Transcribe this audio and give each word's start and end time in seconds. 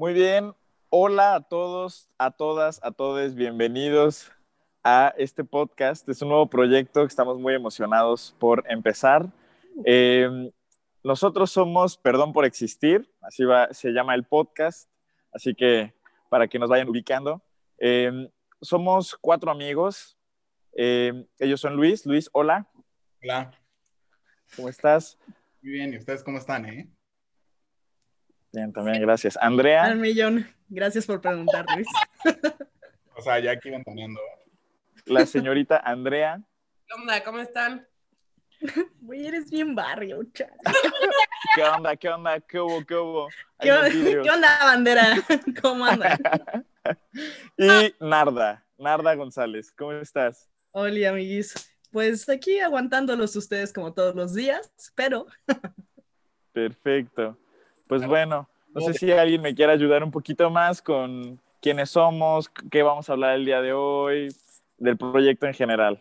Muy 0.00 0.14
bien. 0.14 0.54
Hola 0.88 1.34
a 1.34 1.40
todos, 1.42 2.08
a 2.16 2.30
todas, 2.30 2.80
a 2.82 2.90
todos. 2.90 3.34
Bienvenidos 3.34 4.32
a 4.82 5.12
este 5.18 5.44
podcast. 5.44 6.08
Es 6.08 6.22
un 6.22 6.28
nuevo 6.28 6.48
proyecto 6.48 7.02
que 7.02 7.08
estamos 7.08 7.38
muy 7.38 7.52
emocionados 7.52 8.34
por 8.38 8.64
empezar. 8.70 9.28
Eh, 9.84 10.50
nosotros 11.04 11.50
somos 11.50 11.98
Perdón 11.98 12.32
por 12.32 12.46
Existir, 12.46 13.12
así 13.20 13.44
va, 13.44 13.74
se 13.74 13.90
llama 13.90 14.14
el 14.14 14.24
podcast, 14.24 14.88
así 15.32 15.54
que 15.54 15.92
para 16.30 16.48
que 16.48 16.58
nos 16.58 16.70
vayan 16.70 16.88
ubicando. 16.88 17.42
Eh, 17.76 18.10
somos 18.62 19.14
cuatro 19.20 19.50
amigos. 19.50 20.16
Eh, 20.72 21.26
ellos 21.38 21.60
son 21.60 21.76
Luis. 21.76 22.06
Luis, 22.06 22.30
hola. 22.32 22.66
Hola. 23.22 23.50
¿Cómo 24.56 24.70
estás? 24.70 25.18
Muy 25.60 25.72
bien, 25.72 25.92
¿y 25.92 25.98
ustedes 25.98 26.24
cómo 26.24 26.38
están, 26.38 26.64
eh? 26.64 26.88
Bien, 28.52 28.72
también, 28.72 29.00
gracias. 29.00 29.36
Andrea. 29.40 29.84
Al 29.84 29.98
millón. 29.98 30.46
Gracias 30.68 31.06
por 31.06 31.20
preguntar, 31.20 31.66
Luis. 31.74 31.88
O 33.16 33.22
sea, 33.22 33.38
ya 33.38 33.50
aquí 33.50 33.68
iban 33.68 33.84
poniendo. 33.84 34.18
La 35.04 35.26
señorita 35.26 35.76
Andrea. 35.76 36.40
¿Qué 36.86 36.94
onda? 36.94 37.22
¿Cómo 37.22 37.38
están? 37.38 37.86
Güey, 39.00 39.26
eres 39.26 39.50
bien 39.50 39.74
barrio, 39.74 40.22
chaval. 40.32 40.56
¿Qué 41.54 41.62
onda? 41.62 41.96
¿Qué 41.96 42.08
onda? 42.08 42.40
¿Qué 42.40 42.60
hubo? 42.60 42.84
¿Qué 42.86 42.94
hubo? 42.94 43.28
¿Qué, 43.58 43.70
onda, 43.70 44.58
bandera? 44.64 45.16
¿Cómo 45.62 45.84
andan? 45.84 46.18
Y 47.58 47.94
Narda, 48.00 48.64
Narda 48.78 49.14
González, 49.14 49.70
¿cómo 49.70 49.92
estás? 49.92 50.48
Hola, 50.70 51.10
amiguis. 51.10 51.54
Pues 51.92 52.26
aquí 52.30 52.58
aguantándolos 52.58 53.36
ustedes 53.36 53.70
como 53.70 53.92
todos 53.92 54.14
los 54.14 54.32
días, 54.34 54.72
pero 54.94 55.26
Perfecto. 56.52 57.36
Pues 57.90 58.06
bueno, 58.06 58.48
no 58.72 58.80
sé 58.82 58.94
si 58.94 59.10
alguien 59.10 59.42
me 59.42 59.54
quiere 59.54 59.72
ayudar 59.72 60.04
un 60.04 60.12
poquito 60.12 60.48
más 60.48 60.80
con 60.80 61.40
quiénes 61.60 61.90
somos, 61.90 62.48
qué 62.70 62.82
vamos 62.84 63.10
a 63.10 63.14
hablar 63.14 63.34
el 63.34 63.44
día 63.44 63.60
de 63.60 63.72
hoy, 63.72 64.28
del 64.78 64.96
proyecto 64.96 65.46
en 65.46 65.54
general. 65.54 66.00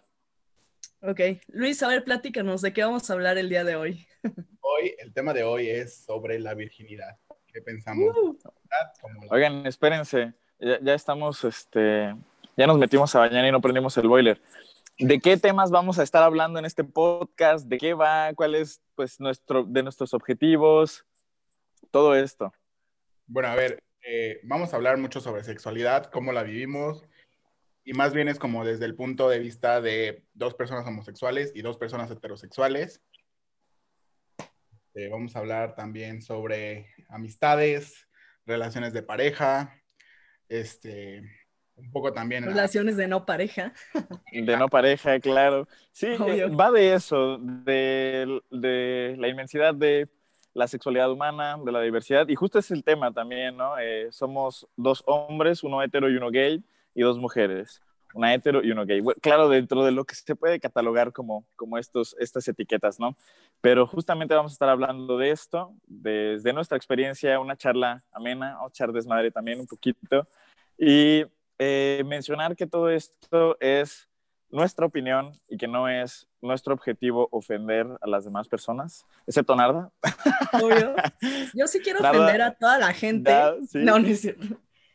Ok, 1.01 1.19
Luis, 1.47 1.81
a 1.81 1.87
ver, 1.87 2.03
platícanos 2.03 2.61
de 2.61 2.73
qué 2.73 2.83
vamos 2.83 3.09
a 3.09 3.13
hablar 3.13 3.39
el 3.39 3.49
día 3.49 3.63
de 3.63 3.75
hoy. 3.75 4.05
Hoy, 4.61 4.93
el 4.99 5.11
tema 5.13 5.33
de 5.33 5.43
hoy 5.43 5.67
es 5.67 6.05
sobre 6.05 6.37
la 6.39 6.53
virginidad. 6.53 7.17
¿Qué 7.51 7.59
pensamos? 7.59 8.15
Uh, 8.15 8.37
la- 8.69 8.93
Oigan, 9.31 9.65
espérense, 9.65 10.33
ya, 10.59 10.79
ya 10.79 10.93
estamos, 10.93 11.43
este, 11.43 12.15
ya 12.55 12.67
nos 12.67 12.77
metimos 12.77 13.15
a 13.15 13.19
bañar 13.19 13.45
y 13.45 13.51
no 13.51 13.61
prendimos 13.61 13.97
el 13.97 14.07
boiler. 14.07 14.39
¿De 14.99 15.19
qué 15.19 15.37
temas 15.37 15.71
vamos 15.71 15.97
a 15.97 16.03
estar 16.03 16.21
hablando 16.21 16.59
en 16.59 16.65
este 16.65 16.83
podcast? 16.83 17.65
¿De 17.67 17.79
qué 17.79 17.95
va? 17.95 18.31
¿Cuál 18.35 18.53
es, 18.53 18.79
pues, 18.93 19.19
nuestro, 19.19 19.63
de 19.63 19.81
nuestros 19.81 20.13
objetivos? 20.13 21.03
Todo 21.91 22.15
esto. 22.15 22.53
Bueno, 23.27 23.49
a 23.49 23.55
ver, 23.55 23.83
eh, 24.03 24.39
vamos 24.43 24.73
a 24.73 24.75
hablar 24.75 24.97
mucho 24.97 25.21
sobre 25.21 25.43
sexualidad, 25.43 26.05
cómo 26.05 26.31
la 26.31 26.43
vivimos, 26.43 27.05
y 27.83 27.93
más 27.93 28.13
bien 28.13 28.27
es 28.27 28.39
como 28.39 28.65
desde 28.65 28.85
el 28.85 28.95
punto 28.95 29.29
de 29.29 29.39
vista 29.39 29.81
de 29.81 30.25
dos 30.33 30.53
personas 30.53 30.85
homosexuales 30.85 31.51
y 31.55 31.61
dos 31.61 31.77
personas 31.77 32.11
heterosexuales. 32.11 33.01
Eh, 34.93 35.09
vamos 35.09 35.35
a 35.35 35.39
hablar 35.39 35.75
también 35.75 36.21
sobre 36.21 36.87
amistades, 37.09 38.07
relaciones 38.45 38.93
de 38.93 39.03
pareja, 39.03 39.81
este, 40.49 41.21
un 41.75 41.91
poco 41.91 42.11
también... 42.11 42.45
relaciones 42.45 42.97
de 42.97 43.07
no 43.07 43.25
pareja. 43.25 43.73
De 44.31 44.57
no 44.57 44.67
pareja, 44.67 45.19
claro. 45.19 45.67
Sí, 45.91 46.07
eh, 46.07 46.17
Obvio. 46.19 46.55
va 46.55 46.71
de 46.71 46.93
eso, 46.93 47.37
de, 47.39 48.41
de 48.49 49.15
la 49.17 49.27
inmensidad 49.27 49.73
de 49.73 50.09
la 50.53 50.67
sexualidad 50.67 51.11
humana, 51.11 51.57
de 51.63 51.71
la 51.71 51.81
diversidad, 51.81 52.27
y 52.27 52.35
justo 52.35 52.59
es 52.59 52.71
el 52.71 52.83
tema 52.83 53.11
también, 53.11 53.57
¿no? 53.57 53.77
Eh, 53.77 54.07
somos 54.11 54.67
dos 54.75 55.03
hombres, 55.05 55.63
uno 55.63 55.81
hetero 55.81 56.09
y 56.09 56.15
uno 56.15 56.31
gay, 56.31 56.63
y 56.95 57.01
dos 57.01 57.17
mujeres, 57.17 57.81
una 58.13 58.33
hetero 58.33 58.63
y 58.63 58.71
uno 58.71 58.85
gay. 58.85 59.01
Claro, 59.21 59.49
dentro 59.49 59.83
de 59.83 59.91
lo 59.91 60.05
que 60.05 60.15
se 60.15 60.35
puede 60.35 60.59
catalogar 60.59 61.13
como, 61.13 61.45
como 61.55 61.77
estos, 61.77 62.15
estas 62.19 62.47
etiquetas, 62.47 62.99
¿no? 62.99 63.15
Pero 63.61 63.85
justamente 63.85 64.33
vamos 64.33 64.51
a 64.51 64.55
estar 64.55 64.69
hablando 64.69 65.17
de 65.17 65.31
esto, 65.31 65.73
desde 65.85 66.53
nuestra 66.53 66.77
experiencia, 66.77 67.39
una 67.39 67.55
charla 67.55 68.03
amena, 68.11 68.61
o 68.61 68.69
echar 68.69 68.91
desmadre 68.91 69.31
también 69.31 69.59
un 69.59 69.67
poquito, 69.67 70.27
y 70.77 71.25
eh, 71.59 72.03
mencionar 72.05 72.55
que 72.55 72.65
todo 72.65 72.89
esto 72.89 73.57
es 73.59 74.09
nuestra 74.49 74.85
opinión 74.85 75.31
y 75.47 75.57
que 75.57 75.67
no 75.67 75.87
es 75.87 76.28
nuestro 76.41 76.73
objetivo 76.73 77.27
ofender 77.31 77.87
a 78.01 78.07
las 78.07 78.25
demás 78.25 78.47
personas, 78.47 79.05
excepto 79.27 79.55
Narda. 79.55 79.91
Obvio. 80.53 80.95
Yo 81.53 81.67
sí 81.67 81.79
quiero 81.79 81.99
ofender 81.99 82.41
a 82.41 82.53
toda 82.53 82.77
la 82.77 82.93
gente. 82.93 83.31
Da- 83.31 83.55
sí. 83.69 83.79
No, 83.79 83.99
no 83.99 84.07
es 84.07 84.21
cierto. 84.21 84.45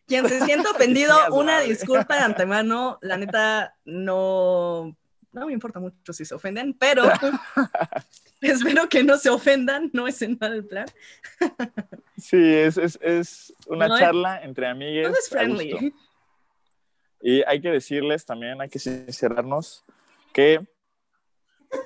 Quien 0.07 0.29
se 0.29 0.41
sienta 0.43 0.71
ofendido, 0.75 1.15
una 1.33 1.61
disculpa 1.61 2.17
de 2.17 2.23
antemano. 2.23 2.99
La 3.03 3.17
neta, 3.17 3.77
no, 3.85 4.97
no 5.33 5.47
me 5.47 5.53
importa 5.53 5.81
mucho 5.81 6.13
si 6.13 6.25
se 6.25 6.35
ofenden, 6.35 6.75
pero 6.75 7.05
espero 8.41 8.89
que 8.89 9.03
no 9.05 9.17
se 9.17 9.31
ofendan. 9.31 9.91
No 9.93 10.07
es 10.07 10.21
en 10.23 10.39
mal 10.41 10.65
plan. 10.65 10.87
Sí, 12.17 12.37
es, 12.37 12.77
es, 12.77 12.99
es 13.03 13.55
una 13.67 13.89
No 13.89 13.99
charla 13.99 14.43
entre 14.43 14.67
amigues. 14.67 15.07
Todo 15.07 15.19
es 15.19 15.29
friendly. 15.29 15.95
Y 17.21 17.43
hay 17.47 17.61
que 17.63 17.71
decirles 17.71 18.27
también, 18.27 18.61
hay 18.61 18.69
que 18.69 18.79
sincerarnos, 18.79 19.83
que 20.35 20.61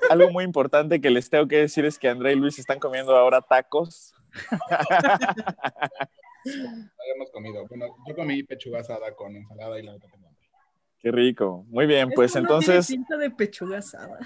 algo 0.09 0.29
muy 0.31 0.43
importante 0.43 0.99
que 1.01 1.09
les 1.09 1.29
tengo 1.29 1.47
que 1.47 1.57
decir 1.57 1.85
es 1.85 1.97
que 1.99 2.09
André 2.09 2.33
y 2.33 2.35
Luis 2.35 2.59
están 2.59 2.79
comiendo 2.79 3.15
ahora 3.15 3.41
tacos. 3.41 4.13
Habíamos 6.45 7.31
comido. 7.31 7.65
Bueno, 7.67 7.87
yo 8.07 8.15
comí 8.15 8.43
pechuga 8.43 8.79
asada 8.79 9.15
con 9.15 9.35
ensalada 9.35 9.79
y 9.79 9.83
la 9.83 9.93
otra 9.95 10.09
tengo 10.09 10.27
hambre. 10.27 10.49
Qué 10.99 11.11
rico. 11.11 11.65
Muy 11.67 11.85
bien, 11.85 12.09
pues 12.15 12.35
Esto 12.35 12.41
no 12.41 12.59
tiene 12.59 12.75
entonces 12.75 12.87
pinta 12.87 13.17
de 13.17 13.29
pechuga 13.31 13.77
asada. 13.79 14.19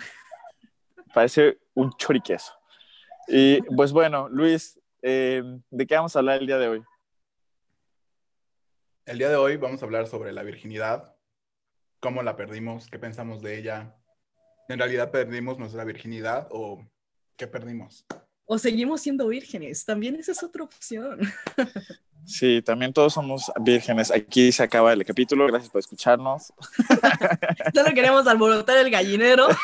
parece 1.13 1.57
un 1.73 1.91
choriqueso. 1.97 2.53
Y 3.27 3.61
pues 3.75 3.91
bueno, 3.91 4.27
Luis, 4.29 4.79
eh, 5.01 5.43
¿de 5.69 5.87
qué 5.87 5.95
vamos 5.95 6.15
a 6.15 6.19
hablar 6.19 6.39
el 6.39 6.47
día 6.47 6.57
de 6.57 6.67
hoy? 6.67 6.83
El 9.05 9.17
día 9.17 9.29
de 9.29 9.35
hoy 9.35 9.57
vamos 9.57 9.81
a 9.81 9.85
hablar 9.85 10.07
sobre 10.07 10.31
la 10.31 10.43
virginidad, 10.43 11.15
cómo 11.99 12.23
la 12.23 12.35
perdimos, 12.35 12.87
qué 12.87 12.99
pensamos 12.99 13.41
de 13.41 13.57
ella. 13.57 13.97
¿En 14.69 14.79
realidad 14.79 15.11
perdimos 15.11 15.59
nuestra 15.59 15.83
virginidad 15.83 16.47
o 16.51 16.85
qué 17.35 17.47
perdimos? 17.47 18.05
O 18.45 18.57
seguimos 18.57 19.01
siendo 19.01 19.27
vírgenes. 19.27 19.85
También 19.85 20.15
esa 20.15 20.31
es 20.31 20.43
otra 20.43 20.63
opción. 20.63 21.19
Sí, 22.25 22.61
también 22.61 22.93
todos 22.93 23.13
somos 23.13 23.51
vírgenes. 23.59 24.09
Aquí 24.09 24.51
se 24.53 24.63
acaba 24.63 24.93
el 24.93 25.03
capítulo. 25.03 25.45
Gracias 25.47 25.69
por 25.69 25.79
escucharnos. 25.79 26.53
Solo 27.73 27.93
queremos 27.93 28.25
alborotar 28.27 28.77
el 28.77 28.89
gallinero. 28.89 29.47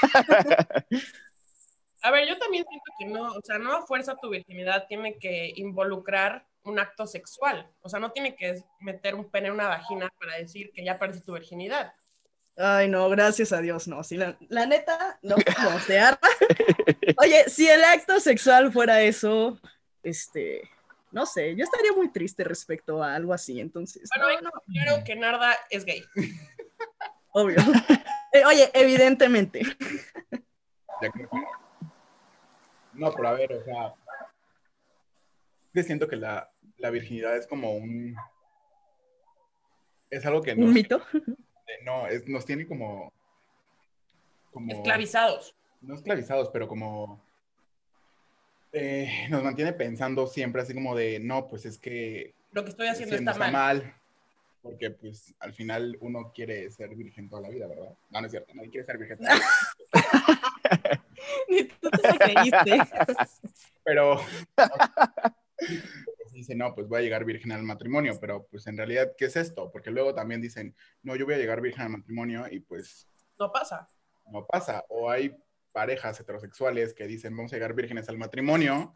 A 2.01 2.11
ver, 2.11 2.27
yo 2.27 2.37
también 2.37 2.65
siento 2.67 2.91
que 2.97 3.05
no, 3.05 3.31
o 3.31 3.41
sea, 3.43 3.59
no 3.59 3.73
a 3.73 3.85
fuerza 3.85 4.15
tu 4.15 4.29
virginidad 4.29 4.87
tiene 4.87 5.17
que 5.17 5.51
involucrar 5.57 6.45
un 6.63 6.79
acto 6.79 7.05
sexual. 7.05 7.69
O 7.81 7.89
sea, 7.89 7.99
no 7.99 8.11
tiene 8.11 8.35
que 8.35 8.63
meter 8.79 9.15
un 9.15 9.29
pene 9.29 9.47
en 9.47 9.55
una 9.55 9.67
vagina 9.67 10.09
para 10.17 10.37
decir 10.37 10.71
que 10.73 10.83
ya 10.83 10.97
perdiste 10.97 11.25
tu 11.25 11.33
virginidad. 11.33 11.93
Ay, 12.61 12.89
no, 12.89 13.07
gracias 13.09 13.53
a 13.53 13.61
Dios, 13.61 13.87
no. 13.87 14.03
Si 14.03 14.17
la, 14.17 14.37
la 14.49 14.65
neta, 14.65 15.17
no, 15.21 15.37
no 15.63 15.79
se 15.79 15.97
arma. 15.97 16.27
Oye, 17.17 17.45
si 17.47 17.69
el 17.69 17.81
acto 17.85 18.19
sexual 18.19 18.73
fuera 18.73 19.01
eso, 19.01 19.57
este, 20.03 20.69
no 21.11 21.25
sé, 21.25 21.55
yo 21.55 21.63
estaría 21.63 21.93
muy 21.93 22.11
triste 22.11 22.43
respecto 22.43 23.01
a 23.01 23.15
algo 23.15 23.33
así, 23.33 23.61
entonces, 23.61 24.09
Bueno, 24.13 24.41
no, 24.41 24.49
no, 24.49 24.73
Claro 24.73 25.03
que 25.05 25.15
Narda 25.15 25.55
es 25.69 25.85
gay. 25.85 26.03
obvio. 27.31 27.57
Eh, 28.31 28.45
oye, 28.45 28.69
evidentemente. 28.73 29.61
No, 32.93 33.11
pero 33.13 33.27
a 33.29 33.33
ver, 33.33 33.53
o 33.53 33.63
sea, 33.63 33.93
yo 35.73 35.83
siento 35.83 36.07
que 36.07 36.17
la, 36.17 36.51
la 36.77 36.89
virginidad 36.89 37.37
es 37.37 37.47
como 37.47 37.73
un... 37.75 38.15
Es 40.09 40.25
algo 40.25 40.41
que 40.41 40.53
Un 40.53 40.59
nos, 40.59 40.69
mito. 40.73 41.01
No, 41.83 42.07
es, 42.07 42.27
nos 42.27 42.45
tiene 42.45 42.67
como... 42.67 43.11
como 44.51 44.71
Esclavizados. 44.73 45.55
no 45.81 45.95
esclavizados, 45.95 46.49
pero 46.49 46.67
como 46.67 47.21
eh, 48.71 49.27
nos 49.29 49.43
mantiene 49.43 49.73
pensando 49.73 50.27
siempre 50.27 50.61
así 50.61 50.73
como 50.73 50.95
de, 50.95 51.19
no, 51.19 51.47
pues 51.47 51.65
es 51.65 51.77
que 51.77 52.33
Lo 52.51 52.63
que 52.63 52.69
estoy 52.69 52.87
haciendo 52.87 53.15
está 53.15 53.33
mal. 53.33 53.95
porque 54.61 54.91
pues 54.91 55.33
al 55.39 55.53
final 55.53 55.97
uno 56.01 56.31
quiere 56.33 56.69
ser 56.69 56.93
virgen 56.95 57.29
toda 57.29 57.41
la 57.43 57.49
vida, 57.49 57.67
¿verdad? 57.67 57.95
No, 58.11 58.21
no 58.21 58.25
es 58.27 58.31
cierto, 58.31 58.53
nadie 58.53 58.69
quiere 58.69 58.85
ser 58.85 58.97
virgen 58.97 59.17
toda 59.17 59.29
la 59.29 59.35
vida. 59.35 59.47
Ni 61.49 61.63
tú 61.63 61.89
te 61.89 62.01
la 62.07 62.17
creíste. 62.17 62.77
Pero 63.83 64.19
dice, 66.39 66.55
no, 66.55 66.73
pues 66.75 66.87
voy 66.87 66.99
a 66.99 67.01
llegar 67.01 67.25
virgen 67.25 67.51
al 67.51 67.63
matrimonio, 67.63 68.17
pero 68.19 68.47
pues 68.49 68.67
en 68.67 68.77
realidad, 68.77 69.13
¿qué 69.17 69.25
es 69.25 69.35
esto? 69.35 69.71
Porque 69.71 69.91
luego 69.91 70.13
también 70.13 70.41
dicen, 70.41 70.75
no, 71.03 71.15
yo 71.15 71.25
voy 71.25 71.35
a 71.35 71.37
llegar 71.37 71.61
virgen 71.61 71.83
al 71.83 71.89
matrimonio 71.89 72.45
y 72.49 72.59
pues 72.59 73.07
No 73.37 73.51
pasa. 73.51 73.87
no 74.31 74.45
pasa. 74.45 74.85
O 74.89 75.09
hay 75.09 75.35
parejas 75.71 76.19
heterosexuales 76.19 76.93
que 76.93 77.05
dicen, 77.07 77.35
vamos 77.35 77.53
a 77.53 77.55
llegar 77.55 77.73
vírgenes 77.73 78.09
al 78.09 78.17
matrimonio 78.17 78.95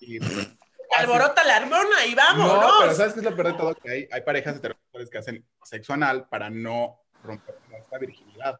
y 0.00 0.18
pues, 0.18 0.48
alborota 0.98 1.44
la 1.44 1.58
hormona 1.58 2.06
y 2.06 2.14
vámonos. 2.14 2.62
No, 2.62 2.70
pero 2.80 2.94
¿sabes 2.94 3.12
qué 3.14 3.20
es 3.20 3.24
lo 3.24 3.34
peor 3.36 3.48
de 3.52 3.54
todo? 3.54 3.74
Que 3.74 3.90
hay, 3.90 4.08
hay 4.10 4.22
parejas 4.22 4.56
heterosexuales 4.56 5.10
que 5.10 5.18
hacen 5.18 5.46
sexo 5.62 5.92
anal 5.92 6.28
para 6.28 6.50
no 6.50 7.00
romper 7.22 7.56
esta 7.78 7.98
virginidad. 7.98 8.58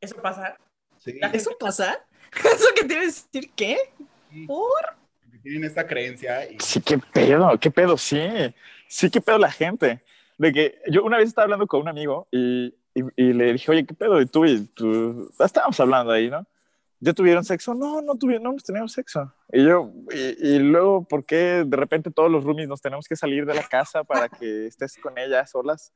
¿Eso 0.00 0.16
pasa? 0.20 0.56
Sí. 0.98 1.18
¿Eso 1.32 1.56
pasa? 1.58 2.04
¿Eso 2.44 2.66
que 2.74 2.84
te 2.84 2.94
iba 2.94 3.02
a 3.02 3.06
decir 3.06 3.50
qué? 3.54 3.78
¿Por? 4.46 4.97
Porque 5.38 5.50
Tienen 5.50 5.64
esta 5.64 5.86
creencia 5.86 6.50
y 6.50 6.56
Sí, 6.60 6.80
qué 6.80 6.98
pedo, 6.98 7.58
qué 7.58 7.70
pedo, 7.70 7.96
sí. 7.96 8.20
Sí, 8.88 9.10
qué 9.10 9.20
pedo 9.20 9.38
la 9.38 9.50
gente. 9.50 10.02
De 10.36 10.52
que 10.52 10.80
yo 10.88 11.04
una 11.04 11.18
vez 11.18 11.28
estaba 11.28 11.44
hablando 11.44 11.66
con 11.66 11.80
un 11.80 11.88
amigo 11.88 12.28
y, 12.30 12.74
y, 12.94 13.02
y 13.16 13.32
le 13.32 13.52
dije, 13.52 13.70
oye, 13.70 13.84
qué 13.84 13.94
pedo, 13.94 14.20
y 14.20 14.26
tú 14.26 14.44
y 14.44 14.66
tú, 14.66 15.30
estábamos 15.40 15.78
hablando 15.80 16.12
ahí, 16.12 16.30
¿no? 16.30 16.46
¿Ya 17.00 17.12
tuvieron 17.12 17.44
sexo? 17.44 17.74
No, 17.74 18.02
no 18.02 18.16
tuvieron, 18.16 18.42
no 18.44 18.50
hemos 18.50 18.64
tenido 18.64 18.88
sexo. 18.88 19.32
Y 19.52 19.64
yo, 19.64 19.92
y, 20.10 20.48
y 20.48 20.58
luego, 20.58 21.04
¿por 21.04 21.24
qué 21.24 21.64
de 21.64 21.76
repente 21.76 22.10
todos 22.10 22.30
los 22.30 22.42
roomies 22.44 22.68
nos 22.68 22.80
tenemos 22.80 23.06
que 23.06 23.14
salir 23.14 23.46
de 23.46 23.54
la 23.54 23.62
casa 23.62 24.02
para 24.04 24.28
que 24.28 24.66
estés 24.66 24.96
con 24.98 25.16
ellas 25.16 25.50
solas? 25.50 25.92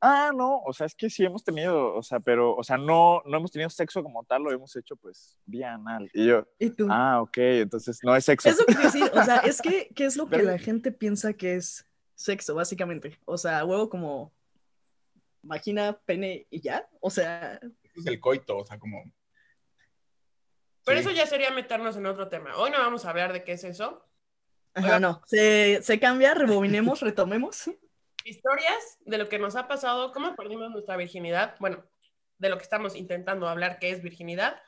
Ah, 0.00 0.30
no, 0.34 0.60
o 0.64 0.72
sea, 0.72 0.86
es 0.86 0.94
que 0.94 1.10
sí 1.10 1.24
hemos 1.24 1.42
tenido, 1.42 1.94
o 1.94 2.02
sea, 2.04 2.20
pero, 2.20 2.54
o 2.54 2.62
sea, 2.62 2.76
no, 2.76 3.20
no 3.26 3.36
hemos 3.36 3.50
tenido 3.50 3.68
sexo 3.68 4.00
como 4.02 4.22
tal, 4.24 4.42
lo 4.44 4.52
hemos 4.52 4.74
hecho 4.76 4.94
pues 4.96 5.40
vía 5.44 5.74
anal. 5.74 6.08
Y 6.14 6.26
yo, 6.28 6.46
¿Y 6.58 6.70
tú? 6.70 6.86
ah, 6.88 7.20
ok, 7.20 7.36
entonces 7.38 7.98
no 8.04 8.14
es 8.14 8.24
sexo. 8.24 8.48
Eso 8.48 8.64
que 8.64 8.74
decir, 8.76 9.10
o 9.12 9.24
sea, 9.24 9.38
es 9.38 9.60
que, 9.60 9.88
¿qué 9.96 10.04
es 10.04 10.16
lo 10.16 10.26
que 10.26 10.36
Pero- 10.36 10.50
la 10.52 10.58
gente 10.58 10.92
piensa 10.92 11.32
que 11.32 11.56
es 11.56 11.84
sexo, 12.14 12.54
básicamente? 12.54 13.18
O 13.24 13.36
sea, 13.36 13.64
huevo 13.64 13.88
como 13.90 14.32
vagina, 15.42 15.98
pene 16.04 16.46
y 16.50 16.60
ya. 16.60 16.88
O 17.00 17.10
sea, 17.10 17.54
eso 17.54 18.00
es 18.00 18.06
el 18.06 18.20
coito, 18.20 18.58
o 18.58 18.64
sea, 18.66 18.78
como... 18.78 19.02
Pero 20.84 21.00
Sí. 21.02 21.06
eso 21.08 21.16
ya 21.16 21.26
sería 21.26 21.50
meternos 21.50 21.96
en 21.96 22.06
otro 22.06 22.28
tema. 22.28 22.56
Hoy 22.56 22.70
no 22.70 22.78
vamos 22.78 23.04
a 23.04 23.10
hablar 23.10 23.32
de 23.32 23.42
qué 23.44 23.52
es 23.52 23.64
eso. 23.64 24.04
ajá, 24.74 25.00
no. 25.00 25.22
Se, 25.26 25.80
se 25.82 25.98
cambia, 25.98 26.34
rebobinemos, 26.34 27.00
retomemos. 27.00 27.68
Historias 28.28 28.98
de 29.06 29.16
lo 29.16 29.28
que 29.28 29.38
nos 29.38 29.56
ha 29.56 29.68
pasado, 29.68 30.12
cómo 30.12 30.36
perdimos 30.36 30.70
nuestra 30.70 30.96
virginidad. 30.96 31.54
Bueno, 31.60 31.82
de 32.38 32.50
lo 32.50 32.58
que 32.58 32.62
estamos 32.62 32.94
intentando 32.94 33.48
hablar, 33.48 33.78
que 33.78 33.90
es 33.90 34.02
virginidad. 34.02 34.60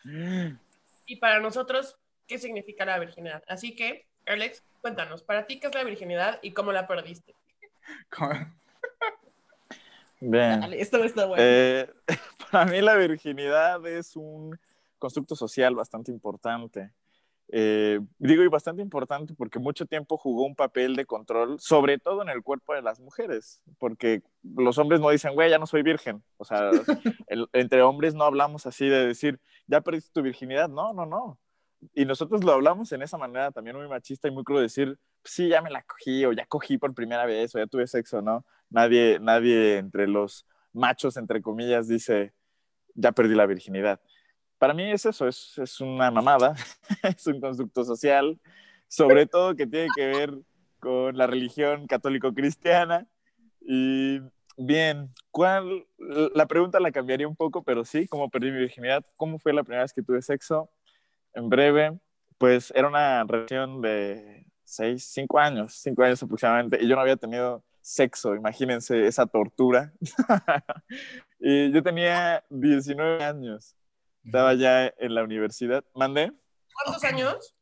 Y 1.06 1.16
para 1.16 1.40
nosotros, 1.40 1.98
¿qué 2.26 2.38
significa 2.38 2.86
la 2.86 2.98
virginidad? 2.98 3.42
Así 3.46 3.74
que, 3.76 4.06
Alex, 4.26 4.64
cuéntanos, 4.80 5.22
para 5.22 5.46
ti, 5.46 5.60
¿qué 5.60 5.66
es 5.66 5.74
la 5.74 5.84
virginidad 5.84 6.38
y 6.40 6.52
cómo 6.52 6.72
la 6.72 6.86
perdiste? 6.86 7.34
Bien. 10.20 10.60
Dale, 10.60 10.80
esto 10.80 11.02
está 11.04 11.26
bueno. 11.26 11.42
Eh, 11.44 11.90
para 12.50 12.64
mí 12.66 12.80
la 12.80 12.94
virginidad 12.96 13.86
es 13.86 14.16
un 14.16 14.58
constructo 14.98 15.36
social 15.36 15.74
bastante 15.74 16.10
importante. 16.10 16.92
Eh, 17.52 17.98
digo 18.18 18.44
y 18.44 18.48
bastante 18.48 18.80
importante 18.80 19.34
porque 19.34 19.58
mucho 19.58 19.84
tiempo 19.86 20.16
jugó 20.16 20.44
un 20.44 20.54
papel 20.54 20.94
de 20.94 21.04
control, 21.04 21.58
sobre 21.58 21.98
todo 21.98 22.22
en 22.22 22.28
el 22.28 22.42
cuerpo 22.44 22.74
de 22.74 22.82
las 22.82 23.00
mujeres, 23.00 23.60
porque 23.78 24.22
los 24.42 24.78
hombres 24.78 25.00
no 25.00 25.10
dicen, 25.10 25.34
güey, 25.34 25.50
ya 25.50 25.58
no 25.58 25.66
soy 25.66 25.82
virgen. 25.82 26.22
O 26.36 26.44
sea, 26.44 26.70
el- 27.28 27.48
entre 27.52 27.82
hombres 27.82 28.14
no 28.14 28.24
hablamos 28.24 28.66
así 28.66 28.88
de 28.88 29.06
decir, 29.06 29.40
ya 29.66 29.80
perdiste 29.80 30.10
tu 30.12 30.22
virginidad. 30.22 30.68
No, 30.68 30.92
no, 30.92 31.06
no. 31.06 31.38
Y 31.94 32.04
nosotros 32.04 32.44
lo 32.44 32.52
hablamos 32.52 32.92
en 32.92 33.02
esa 33.02 33.16
manera 33.18 33.50
también 33.52 33.76
muy 33.76 33.88
machista 33.88 34.28
y 34.28 34.30
muy 34.30 34.44
crudo, 34.44 34.60
decir, 34.60 34.98
sí, 35.24 35.48
ya 35.48 35.62
me 35.62 35.70
la 35.70 35.82
cogí, 35.82 36.24
o 36.26 36.32
ya 36.32 36.46
cogí 36.46 36.78
por 36.78 36.94
primera 36.94 37.24
vez, 37.26 37.54
o 37.54 37.58
ya 37.58 37.66
tuve 37.66 37.86
sexo, 37.86 38.20
¿no? 38.22 38.44
Nadie, 38.68 39.18
nadie 39.20 39.78
entre 39.78 40.06
los 40.06 40.46
machos, 40.72 41.16
entre 41.16 41.40
comillas, 41.42 41.88
dice, 41.88 42.32
ya 42.94 43.12
perdí 43.12 43.34
la 43.34 43.46
virginidad. 43.46 44.00
Para 44.60 44.74
mí 44.74 44.82
es 44.92 45.06
eso, 45.06 45.26
es, 45.26 45.56
es 45.56 45.80
una 45.80 46.10
mamada, 46.10 46.54
es 47.02 47.26
un 47.26 47.40
constructo 47.40 47.82
social, 47.82 48.38
sobre 48.88 49.24
todo 49.24 49.56
que 49.56 49.66
tiene 49.66 49.88
que 49.96 50.06
ver 50.06 50.34
con 50.80 51.16
la 51.16 51.26
religión 51.26 51.86
católico-cristiana. 51.86 53.06
Y 53.62 54.20
bien, 54.58 55.14
¿cuál? 55.30 55.86
La 56.34 56.44
pregunta 56.44 56.78
la 56.78 56.92
cambiaría 56.92 57.26
un 57.26 57.36
poco, 57.36 57.62
pero 57.64 57.86
sí, 57.86 58.06
¿cómo 58.06 58.28
perdí 58.28 58.50
mi 58.50 58.58
virginidad? 58.58 59.02
¿Cómo 59.16 59.38
fue 59.38 59.54
la 59.54 59.62
primera 59.62 59.84
vez 59.84 59.94
que 59.94 60.02
tuve 60.02 60.20
sexo? 60.20 60.70
En 61.32 61.48
breve, 61.48 61.98
pues 62.36 62.70
era 62.76 62.86
una 62.86 63.24
relación 63.24 63.80
de 63.80 64.44
seis, 64.62 65.04
cinco 65.10 65.38
años, 65.38 65.72
cinco 65.72 66.02
años 66.02 66.22
aproximadamente, 66.22 66.78
y 66.82 66.86
yo 66.86 66.96
no 66.96 67.00
había 67.00 67.16
tenido 67.16 67.64
sexo, 67.80 68.34
imagínense 68.34 69.06
esa 69.06 69.24
tortura. 69.24 69.94
y 71.40 71.72
yo 71.72 71.82
tenía 71.82 72.44
19 72.50 73.24
años, 73.24 73.74
estaba 74.24 74.54
ya 74.54 74.86
en 74.98 75.14
la 75.14 75.22
universidad. 75.22 75.84
¿Mandé? 75.94 76.32
¿Cuántos 76.84 77.04
años? 77.04 77.54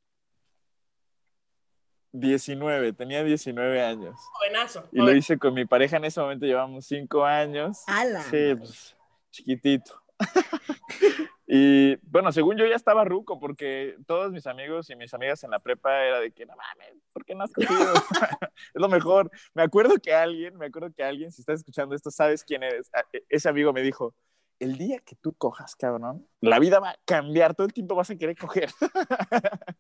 19, 2.13 2.93
tenía 2.95 3.23
19 3.23 3.83
años. 3.83 4.19
Jovenazo. 4.33 4.89
Y 4.93 4.99
lo 4.99 5.13
hice 5.15 5.39
con 5.39 5.55
mi 5.55 5.67
pareja 5.67 5.99
en 5.99 6.05
ese 6.07 6.21
momento, 6.21 6.47
llevamos 6.47 6.87
cinco 6.87 7.25
años. 7.25 7.83
¡Hala! 7.87 8.23
Sí, 8.23 8.55
pues 8.57 8.97
chiquitito. 9.31 10.03
y 11.47 11.97
bueno, 11.97 12.33
según 12.33 12.57
yo 12.57 12.67
ya 12.67 12.75
estaba 12.77 13.05
ruco, 13.05 13.39
porque 13.39 13.97
todos 14.07 14.33
mis 14.33 14.47
amigos 14.47 14.89
y 14.91 14.97
mis 14.97 15.13
amigas 15.15 15.45
en 15.45 15.51
la 15.51 15.59
prepa 15.59 16.03
era 16.03 16.19
de 16.21 16.33
que 16.33 16.47
no 16.47 16.55
mames, 16.57 16.95
¿por 17.13 17.25
qué 17.25 17.35
no 17.35 17.45
has 17.45 17.53
cogido? 17.53 17.93
es 18.75 18.81
lo 18.81 18.89
mejor. 18.89 19.31
Me 19.55 19.63
acuerdo 19.63 19.97
que 20.03 20.15
alguien, 20.15 20.57
me 20.57 20.67
acuerdo 20.67 20.91
que 20.93 21.05
alguien, 21.05 21.31
si 21.31 21.43
estás 21.43 21.61
escuchando 21.61 21.95
esto, 21.95 22.11
sabes 22.11 22.43
quién 22.43 22.63
eres. 22.63 22.89
A- 22.95 23.05
e- 23.13 23.25
Ese 23.29 23.49
amigo 23.51 23.73
me 23.75 23.83
dijo: 23.83 24.15
el 24.61 24.77
día 24.77 24.99
que 25.01 25.15
tú 25.17 25.33
cojas, 25.35 25.77
cabrón, 25.77 26.27
la 26.41 26.59
vida 26.59 26.81
va 26.81 26.91
a 26.91 26.99
cambiar, 27.05 27.55
todo 27.55 27.67
el 27.67 27.73
tiempo 27.73 27.95
vas 27.95 28.11
a 28.11 28.17
querer 28.17 28.37
coger. 28.37 28.71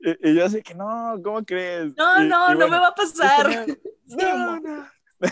y, 0.00 0.30
y 0.30 0.34
yo 0.34 0.44
así 0.44 0.62
que 0.62 0.74
no, 0.74 1.16
¿cómo 1.22 1.42
crees? 1.44 1.94
No, 1.96 2.22
Y- 2.24 2.28
no, 2.28 2.52
y 2.52 2.58
no 2.58 2.68
me 2.68 2.78
va 2.78 2.88
a 2.88 2.94
pasar. 2.94 3.46
tenía- 3.46 3.66
no, 4.06 4.60
no. 4.60 4.86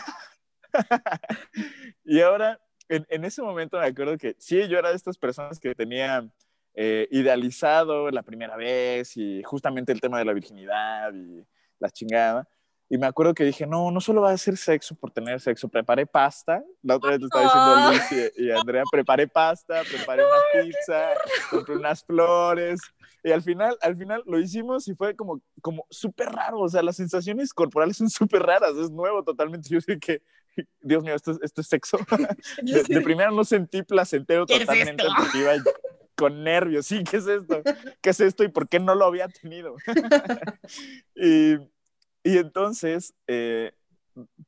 y 2.05 2.21
ahora, 2.21 2.61
en, 2.89 3.07
en 3.11 3.25
ese 3.25 3.43
momento 3.43 3.79
me 3.79 3.87
acuerdo 3.87 4.17
que 4.17 4.37
sí, 4.39 4.67
yo 4.69 4.79
era 4.79 4.91
de 4.91 4.97
estas 4.97 5.19
personas 5.19 5.59
que 5.59 5.75
tenía 5.75 6.27
eh, 6.75 7.09
idealizado 7.11 8.11
la 8.11 8.23
primera 8.23 8.57
vez 8.57 9.17
y 9.17 9.43
justamente 9.43 9.93
el 9.93 10.01
tema 10.01 10.19
de 10.19 10.25
la 10.25 10.33
virginidad 10.33 11.13
y 11.15 11.45
la 11.79 11.91
chingada. 11.91 12.49
Y 12.91 12.97
me 12.97 13.07
acuerdo 13.07 13.35
que 13.35 13.45
dije, 13.45 13.67
no, 13.67 13.91
no 13.91 14.01
solo 14.01 14.23
va 14.23 14.31
a 14.31 14.37
ser 14.39 14.57
sexo 14.57 14.95
por 14.95 15.11
tener 15.11 15.41
sexo, 15.41 15.69
preparé 15.69 16.07
pasta. 16.07 16.63
La 16.83 16.97
otra 16.97 17.11
vez 17.11 17.21
te 17.21 17.27
estaba 17.27 17.45
diciendo 17.45 17.91
Liz 17.93 18.33
y, 18.39 18.45
y 18.47 18.51
Andrea, 18.51 18.83
preparé 18.91 19.29
pasta, 19.29 19.83
preparé 19.91 20.23
una 20.25 20.63
pizza, 20.65 21.11
compré 21.51 21.77
unas 21.77 22.03
flores. 22.05 22.81
Y 23.23 23.31
al 23.33 23.43
final, 23.43 23.77
al 23.83 23.95
final 23.97 24.23
lo 24.27 24.39
hicimos 24.39 24.89
y 24.89 24.95
fue 24.95 25.15
como, 25.15 25.43
como 25.61 25.87
súper 25.91 26.31
raro. 26.31 26.61
O 26.61 26.69
sea, 26.69 26.83
las 26.83 26.97
sensaciones 26.97 27.53
corporales 27.53 27.99
son 27.99 28.09
súper 28.09 28.43
raras. 28.43 28.75
Es 28.77 28.91
nuevo 28.91 29.23
totalmente. 29.23 29.69
Yo 29.69 29.81
sé 29.83 29.99
que, 29.99 30.23
Dios 30.81 31.03
mío, 31.05 31.15
esto, 31.15 31.33
es- 31.33 31.39
esto 31.43 31.61
es 31.61 31.67
sexo. 31.69 31.99
De, 32.63 32.83
de 32.85 33.01
primera 33.03 33.31
no 33.31 33.45
sentí 33.45 33.83
placentero 33.83 34.47
¿Qué 34.47 34.55
es 34.55 34.61
totalmente 34.61 35.03
esto? 35.03 35.15
porque 35.19 35.39
iba 35.41 35.53
con 36.17 36.43
nervios. 36.43 36.87
Sí, 36.87 37.05
¿qué 37.05 37.19
es 37.19 37.27
esto? 37.27 37.61
¿Qué 38.01 38.11
es 38.11 38.21
esto 38.21 38.45
y 38.45 38.49
por 38.49 38.67
qué 38.67 38.81
no 38.81 38.95
lo 38.95 39.05
había 39.05 39.29
tenido? 39.29 39.77
y, 41.15 41.57
y 42.33 42.39
entonces, 42.39 43.15
eh, 43.27 43.73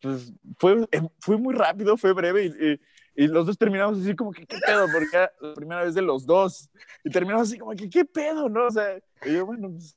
pues 0.01 0.33
fue, 0.59 0.87
eh, 0.93 1.01
fue 1.21 1.37
muy 1.37 1.55
rápido, 1.55 1.97
fue 1.97 2.13
breve 2.13 2.45
y, 2.47 2.49
y- 2.73 2.81
y 3.17 3.27
los 3.27 3.45
dos 3.47 3.59
terminamos 3.59 3.99
así 4.01 4.17
como 4.17 4.31
que, 4.33 4.47
¿qué 4.47 4.57
pedo? 4.65 4.87
Porque 4.93 5.09
era 5.17 5.33
la 5.41 5.55
primera 5.55 5.85
vez 5.85 5.95
de 5.95 6.01
los 6.01 6.25
dos. 6.25 6.71
Y 7.05 7.11
terminamos 7.11 7.49
así 7.49 7.59
como 7.59 7.73
que, 7.73 7.91
¿qué 7.91 8.05
pedo? 8.05 8.49
¿No? 8.49 8.67
O 8.67 8.71
sea, 8.71 8.97
y 9.27 9.33
yo, 9.35 9.45
bueno, 9.45 9.69
pues, 9.71 9.97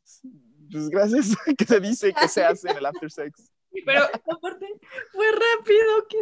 pues 0.71 0.89
gracias. 0.89 1.27
¿Qué 1.57 1.63
se 1.65 1.79
dice? 1.79 2.13
¿Qué 2.13 2.27
se 2.27 2.43
hace 2.43 2.69
en 2.71 2.77
el 2.77 2.85
after 2.85 3.09
sex? 3.09 3.49
Pero, 3.85 4.01
Aparte, 4.03 4.67
fue 5.13 5.25
rápido 5.31 6.07
que 6.09 6.17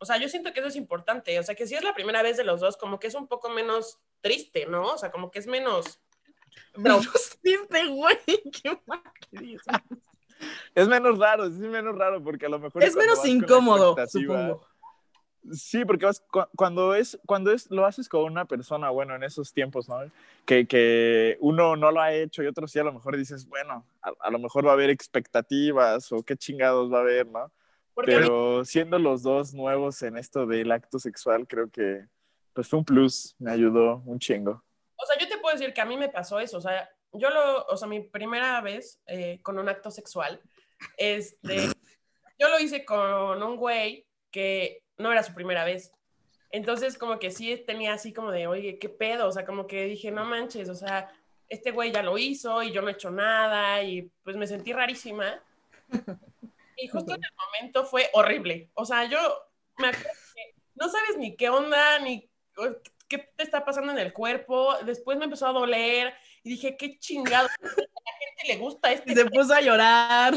o 0.00 0.04
sea, 0.06 0.16
yo 0.18 0.28
siento 0.28 0.52
que 0.52 0.60
eso 0.60 0.68
es 0.68 0.76
importante. 0.76 1.38
O 1.40 1.42
sea, 1.42 1.54
que 1.56 1.66
si 1.66 1.74
es 1.74 1.82
la 1.82 1.94
primera 1.94 2.22
vez 2.22 2.36
de 2.36 2.44
los 2.44 2.60
dos, 2.60 2.76
como 2.76 3.00
que 3.00 3.08
es 3.08 3.14
un 3.14 3.26
poco 3.26 3.48
menos 3.50 3.98
triste, 4.20 4.66
¿no? 4.66 4.92
O 4.94 4.98
sea, 4.98 5.10
como 5.10 5.30
que 5.32 5.40
es 5.40 5.46
menos. 5.48 6.00
No, 6.76 7.00
triste, 7.42 7.88
güey. 7.88 8.18
Qué 8.62 8.78
mal. 8.86 9.02
Es 10.74 10.86
menos 10.86 11.18
raro, 11.18 11.44
es 11.44 11.52
menos 11.52 11.96
raro 11.96 12.22
porque 12.22 12.46
a 12.46 12.48
lo 12.48 12.58
mejor... 12.58 12.82
Es 12.82 12.94
menos 12.94 13.24
incómodo, 13.26 13.96
supongo. 14.06 14.66
Sí, 15.52 15.84
porque 15.84 16.04
vas, 16.04 16.20
cu- 16.20 16.46
cuando 16.56 16.94
es, 16.94 17.18
cuando 17.26 17.50
es, 17.52 17.70
lo 17.70 17.86
haces 17.86 18.08
con 18.08 18.24
una 18.24 18.44
persona, 18.44 18.90
bueno, 18.90 19.14
en 19.14 19.22
esos 19.22 19.52
tiempos, 19.52 19.88
¿no? 19.88 19.98
Que, 20.44 20.66
que 20.66 21.38
uno 21.40 21.74
no 21.74 21.90
lo 21.90 22.00
ha 22.00 22.12
hecho 22.12 22.42
y 22.42 22.46
otro 22.46 22.68
sí, 22.68 22.78
a 22.78 22.84
lo 22.84 22.92
mejor 22.92 23.16
dices, 23.16 23.48
bueno, 23.48 23.84
a, 24.02 24.12
a 24.20 24.30
lo 24.30 24.38
mejor 24.38 24.66
va 24.66 24.70
a 24.70 24.74
haber 24.74 24.90
expectativas 24.90 26.12
o 26.12 26.22
qué 26.22 26.36
chingados 26.36 26.92
va 26.92 26.98
a 26.98 27.02
haber, 27.02 27.26
¿no? 27.26 27.50
Porque 27.94 28.12
Pero 28.12 28.64
siendo 28.64 28.98
los 28.98 29.22
dos 29.22 29.54
nuevos 29.54 30.02
en 30.02 30.18
esto 30.18 30.46
del 30.46 30.70
acto 30.70 30.98
sexual, 30.98 31.46
creo 31.48 31.70
que 31.70 32.06
pues 32.52 32.68
fue 32.68 32.80
un 32.80 32.84
plus, 32.84 33.34
me 33.38 33.50
ayudó 33.50 34.02
un 34.04 34.18
chingo. 34.18 34.62
O 34.96 35.06
sea, 35.06 35.16
yo 35.18 35.28
te 35.28 35.37
puedo 35.48 35.58
decir 35.58 35.72
que 35.72 35.80
a 35.80 35.86
mí 35.86 35.96
me 35.96 36.10
pasó 36.10 36.38
eso. 36.40 36.58
O 36.58 36.60
sea, 36.60 36.90
yo 37.12 37.30
lo, 37.30 37.64
o 37.64 37.76
sea, 37.76 37.88
mi 37.88 38.00
primera 38.00 38.60
vez 38.60 39.00
eh, 39.06 39.40
con 39.42 39.58
un 39.58 39.68
acto 39.68 39.90
sexual, 39.90 40.42
este, 40.98 41.68
yo 42.38 42.48
lo 42.50 42.60
hice 42.60 42.84
con 42.84 43.42
un 43.42 43.56
güey 43.56 44.06
que 44.30 44.84
no 44.98 45.10
era 45.10 45.22
su 45.22 45.32
primera 45.32 45.64
vez. 45.64 45.90
Entonces, 46.50 46.98
como 46.98 47.18
que 47.18 47.30
sí 47.30 47.56
tenía 47.66 47.94
así 47.94 48.12
como 48.12 48.30
de, 48.30 48.46
oye, 48.46 48.78
¿qué 48.78 48.90
pedo? 48.90 49.26
O 49.26 49.32
sea, 49.32 49.46
como 49.46 49.66
que 49.66 49.84
dije, 49.84 50.10
no 50.10 50.26
manches, 50.26 50.68
o 50.68 50.74
sea, 50.74 51.10
este 51.48 51.70
güey 51.70 51.92
ya 51.92 52.02
lo 52.02 52.18
hizo 52.18 52.62
y 52.62 52.70
yo 52.70 52.82
no 52.82 52.88
he 52.88 52.92
hecho 52.92 53.10
nada 53.10 53.82
y 53.82 54.10
pues 54.22 54.36
me 54.36 54.46
sentí 54.46 54.74
rarísima. 54.74 55.42
Y 56.76 56.88
justo 56.88 57.14
en 57.14 57.24
el 57.24 57.30
momento 57.46 57.86
fue 57.86 58.10
horrible. 58.12 58.70
O 58.74 58.84
sea, 58.84 59.04
yo 59.04 59.18
me 59.78 59.88
acuerdo 59.88 60.10
que 60.34 60.54
no 60.74 60.90
sabes 60.90 61.16
ni 61.16 61.36
qué 61.36 61.48
onda, 61.48 61.98
ni 62.00 62.30
qué 63.08 63.18
te 63.18 63.42
está 63.42 63.64
pasando 63.64 63.92
en 63.92 63.98
el 63.98 64.12
cuerpo. 64.12 64.76
Después 64.84 65.18
me 65.18 65.24
empezó 65.24 65.46
a 65.46 65.52
doler 65.52 66.14
y 66.42 66.50
dije, 66.50 66.76
qué 66.76 66.98
chingado. 66.98 67.48
A 67.48 67.62
la 67.62 67.68
gente 67.70 68.46
le 68.46 68.56
gusta 68.56 68.92
este. 68.92 69.12
Y 69.12 69.14
se 69.14 69.24
puso 69.26 69.54
a 69.54 69.60
llorar. 69.60 70.34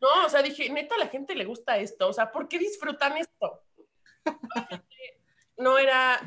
No, 0.00 0.24
o 0.24 0.28
sea, 0.28 0.42
dije, 0.42 0.70
neta, 0.70 0.94
a 0.94 0.98
la 0.98 1.08
gente 1.08 1.34
le 1.34 1.44
gusta 1.44 1.76
esto. 1.76 2.08
O 2.08 2.12
sea, 2.12 2.32
¿por 2.32 2.48
qué 2.48 2.58
disfrutan 2.58 3.18
esto? 3.18 3.62
No 5.56 5.78
era, 5.78 6.18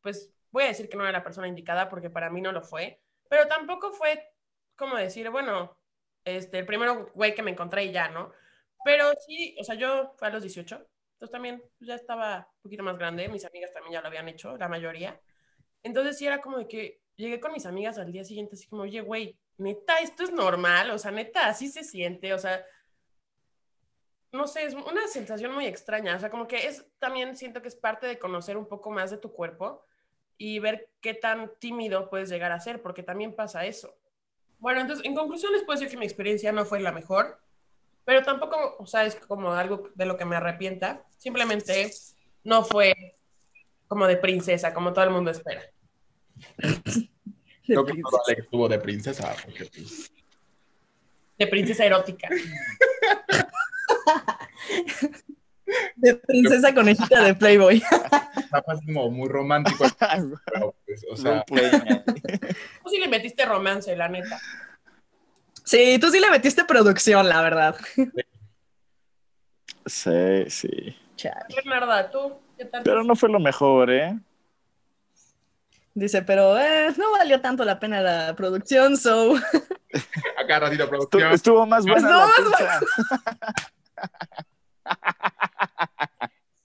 pues 0.00 0.32
voy 0.50 0.64
a 0.64 0.68
decir 0.68 0.88
que 0.88 0.96
no 0.96 1.04
era 1.04 1.12
la 1.12 1.22
persona 1.22 1.48
indicada 1.48 1.88
porque 1.88 2.10
para 2.10 2.30
mí 2.30 2.40
no 2.40 2.52
lo 2.52 2.62
fue, 2.62 3.00
pero 3.28 3.46
tampoco 3.46 3.92
fue 3.92 4.32
como 4.74 4.96
decir, 4.96 5.28
bueno, 5.30 5.76
este, 6.24 6.60
el 6.60 6.66
primero 6.66 7.10
güey 7.14 7.34
que 7.34 7.42
me 7.42 7.50
encontré 7.50 7.84
y 7.84 7.92
ya, 7.92 8.08
¿no? 8.08 8.32
Pero 8.84 9.12
sí, 9.26 9.54
o 9.60 9.64
sea, 9.64 9.74
yo 9.74 10.14
fui 10.16 10.28
a 10.28 10.30
los 10.30 10.42
18, 10.42 10.86
entonces 11.20 11.32
también 11.32 11.62
pues, 11.78 11.86
ya 11.86 11.96
estaba 11.96 12.48
un 12.50 12.62
poquito 12.62 12.82
más 12.82 12.96
grande, 12.96 13.28
mis 13.28 13.44
amigas 13.44 13.74
también 13.74 13.92
ya 13.92 14.00
lo 14.00 14.06
habían 14.06 14.26
hecho, 14.26 14.56
la 14.56 14.68
mayoría. 14.68 15.20
Entonces 15.82 16.16
sí 16.16 16.26
era 16.26 16.40
como 16.40 16.56
de 16.56 16.66
que 16.66 17.02
llegué 17.14 17.38
con 17.38 17.52
mis 17.52 17.66
amigas 17.66 17.98
al 17.98 18.10
día 18.10 18.24
siguiente 18.24 18.54
así 18.54 18.66
como, 18.66 18.84
oye, 18.84 19.02
güey, 19.02 19.38
neta, 19.58 19.98
esto 19.98 20.22
es 20.22 20.32
normal, 20.32 20.90
o 20.90 20.98
sea, 20.98 21.10
neta, 21.10 21.46
así 21.46 21.68
se 21.68 21.84
siente, 21.84 22.32
o 22.32 22.38
sea, 22.38 22.64
no 24.32 24.46
sé, 24.46 24.64
es 24.64 24.72
una 24.72 25.06
sensación 25.08 25.52
muy 25.52 25.66
extraña, 25.66 26.16
o 26.16 26.18
sea, 26.18 26.30
como 26.30 26.48
que 26.48 26.66
es, 26.66 26.86
también 26.98 27.36
siento 27.36 27.60
que 27.60 27.68
es 27.68 27.76
parte 27.76 28.06
de 28.06 28.18
conocer 28.18 28.56
un 28.56 28.66
poco 28.66 28.90
más 28.90 29.10
de 29.10 29.18
tu 29.18 29.30
cuerpo 29.30 29.84
y 30.38 30.58
ver 30.58 30.88
qué 31.02 31.12
tan 31.12 31.52
tímido 31.58 32.08
puedes 32.08 32.30
llegar 32.30 32.50
a 32.50 32.60
ser, 32.60 32.80
porque 32.80 33.02
también 33.02 33.36
pasa 33.36 33.66
eso. 33.66 33.94
Bueno, 34.58 34.80
entonces, 34.80 35.04
en 35.04 35.14
conclusión, 35.14 35.52
les 35.52 35.64
puedo 35.64 35.78
decir 35.78 35.90
que 35.90 35.98
mi 35.98 36.06
experiencia 36.06 36.50
no 36.50 36.64
fue 36.64 36.80
la 36.80 36.92
mejor, 36.92 37.42
pero 38.04 38.22
tampoco, 38.22 38.76
o 38.78 38.86
sea, 38.86 39.04
es 39.04 39.16
como 39.16 39.52
algo 39.52 39.90
de 39.94 40.04
lo 40.06 40.16
que 40.16 40.24
me 40.24 40.36
arrepienta, 40.36 41.04
simplemente 41.16 41.90
no 42.44 42.64
fue 42.64 43.16
como 43.88 44.06
de 44.06 44.16
princesa, 44.16 44.72
como 44.72 44.92
todo 44.92 45.04
el 45.04 45.10
mundo 45.10 45.30
espera. 45.30 45.62
Creo 47.66 47.84
que 47.84 48.00
todo 48.00 48.20
Alex 48.26 48.42
estuvo 48.42 48.68
de 48.68 48.78
princesa, 48.78 49.34
porque 49.44 49.64
pues... 49.66 50.12
De 51.38 51.46
princesa 51.46 51.84
erótica. 51.84 52.28
De 55.96 56.14
princesa 56.16 56.74
conejita 56.74 57.22
de 57.22 57.34
Playboy. 57.34 57.82
Está 58.36 58.62
pues 58.62 58.80
como 58.84 59.10
muy 59.10 59.28
romántico. 59.28 59.84
pero, 60.52 60.74
pues, 60.84 61.06
o 61.10 61.16
sea, 61.16 61.44
Roleplay. 61.48 62.02
Tú 62.82 62.90
sí 62.90 62.98
le 62.98 63.08
metiste 63.08 63.44
romance, 63.46 63.94
la 63.96 64.08
neta. 64.08 64.40
Sí, 65.70 66.00
tú 66.00 66.10
sí 66.10 66.18
le 66.18 66.28
metiste 66.30 66.64
producción, 66.64 67.28
la 67.28 67.42
verdad. 67.42 67.76
sí, 69.86 70.44
sí. 70.48 70.96
Bernarda, 71.54 72.10
¿tú 72.10 72.40
qué 72.58 72.64
tal? 72.64 72.82
Pero 72.82 73.04
no 73.04 73.14
fue 73.14 73.28
lo 73.28 73.38
mejor, 73.38 73.88
¿eh? 73.88 74.18
Dice, 75.94 76.22
pero 76.22 76.58
eh, 76.58 76.92
no 76.96 77.12
valió 77.12 77.40
tanto 77.40 77.64
la 77.64 77.78
pena 77.78 78.00
la 78.00 78.34
producción, 78.34 78.96
so. 78.96 79.36
acá 80.36 80.58
ratito 80.58 80.88
producción. 80.88 81.30
Estuvo 81.32 81.64
más 81.64 81.84
buena 81.84 82.26
Estuvo 82.34 82.50
la 82.50 82.50
más 82.50 82.82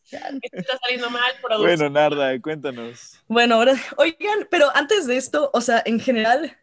está 0.52 0.80
saliendo 0.80 1.12
mal, 1.12 1.32
producción. 1.44 1.78
Bueno, 1.78 1.90
Narda, 1.92 2.42
cuéntanos. 2.42 3.22
Bueno, 3.28 3.54
ahora, 3.54 3.76
oigan, 3.98 4.48
pero 4.50 4.76
antes 4.76 5.06
de 5.06 5.18
esto, 5.18 5.52
o 5.54 5.62
sea, 5.62 5.84
en 5.86 6.00
general, 6.00 6.58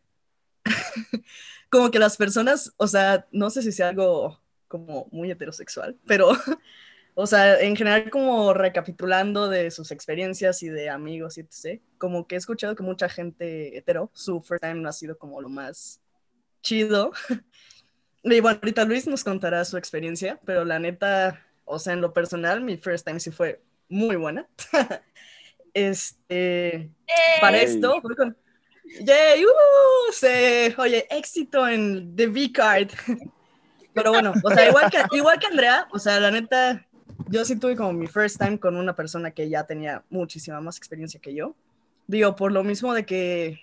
como 1.73 1.91
que 1.91 1.99
las 1.99 2.19
personas, 2.19 2.75
o 2.77 2.87
sea, 2.87 3.27
no 3.33 3.49
sé 3.49 3.63
si 3.63 3.73
sea 3.73 3.89
algo 3.89 4.39
como 4.69 5.09
muy 5.11 5.31
heterosexual, 5.31 5.97
pero, 6.07 6.29
o 7.15 7.27
sea, 7.27 7.59
en 7.63 7.75
general 7.75 8.11
como 8.11 8.53
recapitulando 8.53 9.49
de 9.49 9.71
sus 9.71 9.91
experiencias 9.91 10.63
y 10.63 10.69
de 10.69 10.91
amigos 10.91 11.39
y 11.39 11.41
etc., 11.41 11.81
como 11.97 12.27
que 12.27 12.35
he 12.35 12.39
escuchado 12.39 12.77
que 12.77 12.83
mucha 12.83 13.09
gente 13.09 13.75
hetero, 13.79 14.11
su 14.13 14.43
first 14.43 14.63
time 14.63 14.83
no 14.83 14.91
ha 14.91 14.93
sido 14.93 15.17
como 15.17 15.41
lo 15.41 15.49
más 15.49 16.01
chido. 16.61 17.11
Y 18.25 18.39
bueno, 18.39 18.61
ahorita 18.63 18.85
Luis 18.85 19.09
nos 19.09 19.25
contará 19.25 19.65
su 19.65 19.77
experiencia, 19.77 20.39
pero 20.45 20.65
la 20.65 20.79
neta, 20.79 21.45
o 21.65 21.81
sea, 21.81 21.93
en 21.93 22.01
lo 22.01 22.13
personal, 22.13 22.61
mi 22.61 22.77
first 22.77 23.05
time 23.05 23.19
sí 23.19 23.33
fue 23.33 23.61
muy 23.89 24.15
buena. 24.15 24.47
este, 25.75 26.89
para 27.41 27.61
esto, 27.61 28.01
fue 28.01 28.15
con... 28.15 28.37
¡Yay! 29.01 29.45
¡Uh! 29.45 30.13
Se, 30.13 30.75
oye, 30.79 31.07
éxito 31.11 31.67
en 31.67 32.15
The 32.15 32.27
V-Card. 32.29 32.89
Pero 33.95 34.11
bueno, 34.11 34.33
o 34.43 34.51
sea, 34.51 34.69
igual 34.69 34.91
que, 34.91 35.17
igual 35.17 35.39
que 35.39 35.47
Andrea, 35.47 35.87
o 35.93 35.99
sea, 35.99 36.19
la 36.19 36.31
neta, 36.31 36.87
yo 37.29 37.45
sí 37.45 37.57
tuve 37.57 37.77
como 37.77 37.93
mi 37.93 38.07
first 38.07 38.39
time 38.39 38.59
con 38.59 38.77
una 38.77 38.95
persona 38.95 39.31
que 39.33 39.49
ya 39.49 39.65
tenía 39.65 40.03
muchísima 40.09 40.61
más 40.61 40.79
experiencia 40.79 41.21
que 41.21 41.35
yo. 41.35 41.55
Digo, 42.07 42.35
por 42.35 42.53
lo 42.53 42.65
mismo 42.65 42.95
de 42.95 43.05
que, 43.05 43.61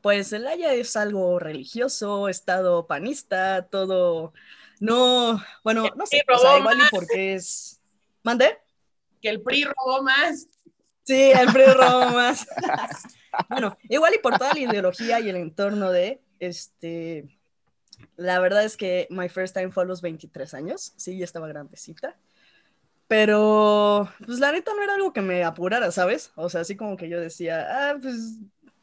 pues, 0.00 0.32
el 0.32 0.46
Haya 0.46 0.72
es 0.72 0.96
algo 0.96 1.38
religioso, 1.38 2.28
estado 2.28 2.86
panista, 2.86 3.66
todo, 3.66 4.32
no, 4.80 5.42
bueno, 5.64 5.84
no 5.96 6.06
sé, 6.06 6.24
o 6.28 6.38
sea, 6.38 6.50
robó 6.50 6.58
igual 6.60 6.76
y 6.76 6.80
más. 6.80 6.90
porque 6.90 7.34
es... 7.34 7.80
¿Mande? 8.22 8.58
Que 9.20 9.28
el 9.28 9.42
PRI 9.42 9.64
robó 9.64 10.02
más. 10.02 10.48
Sí, 11.04 11.32
Alfredo 11.32 11.74
Romas. 11.74 12.46
bueno, 13.48 13.76
igual 13.88 14.14
y 14.14 14.18
por 14.18 14.38
toda 14.38 14.54
la 14.54 14.60
ideología 14.60 15.20
y 15.20 15.28
el 15.28 15.36
entorno 15.36 15.90
de, 15.90 16.20
este, 16.40 17.28
la 18.16 18.38
verdad 18.38 18.64
es 18.64 18.76
que 18.76 19.06
my 19.10 19.28
first 19.28 19.54
time 19.54 19.70
fue 19.70 19.84
a 19.84 19.86
los 19.86 20.02
23 20.02 20.54
años, 20.54 20.92
sí, 20.96 21.18
ya 21.18 21.24
estaba 21.24 21.48
grandecita, 21.48 22.16
pero 23.06 24.08
pues 24.24 24.38
la 24.38 24.52
neta 24.52 24.74
no 24.74 24.82
era 24.82 24.94
algo 24.94 25.12
que 25.12 25.22
me 25.22 25.42
apurara, 25.44 25.90
¿sabes? 25.90 26.30
O 26.36 26.48
sea, 26.50 26.60
así 26.60 26.76
como 26.76 26.96
que 26.96 27.08
yo 27.08 27.20
decía, 27.20 27.66
ah, 27.70 27.96
pues 28.00 28.38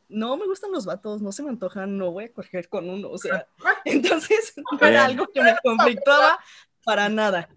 no 0.10 0.38
me 0.38 0.46
gustan 0.46 0.72
los 0.72 0.86
vatos, 0.86 1.22
no 1.22 1.32
se 1.32 1.44
me 1.44 1.50
antojan, 1.50 1.98
no 1.98 2.12
voy 2.12 2.26
a 2.26 2.34
coger 2.34 2.70
con 2.70 2.90
uno, 2.90 3.10
o 3.10 3.18
sea, 3.18 3.48
entonces 3.86 4.54
no 4.58 4.78
era 4.80 4.90
Bien. 4.90 5.02
algo 5.02 5.28
que 5.28 5.42
me 5.42 5.56
conflictuaba 5.64 6.40
para 6.84 7.10
nada. 7.10 7.50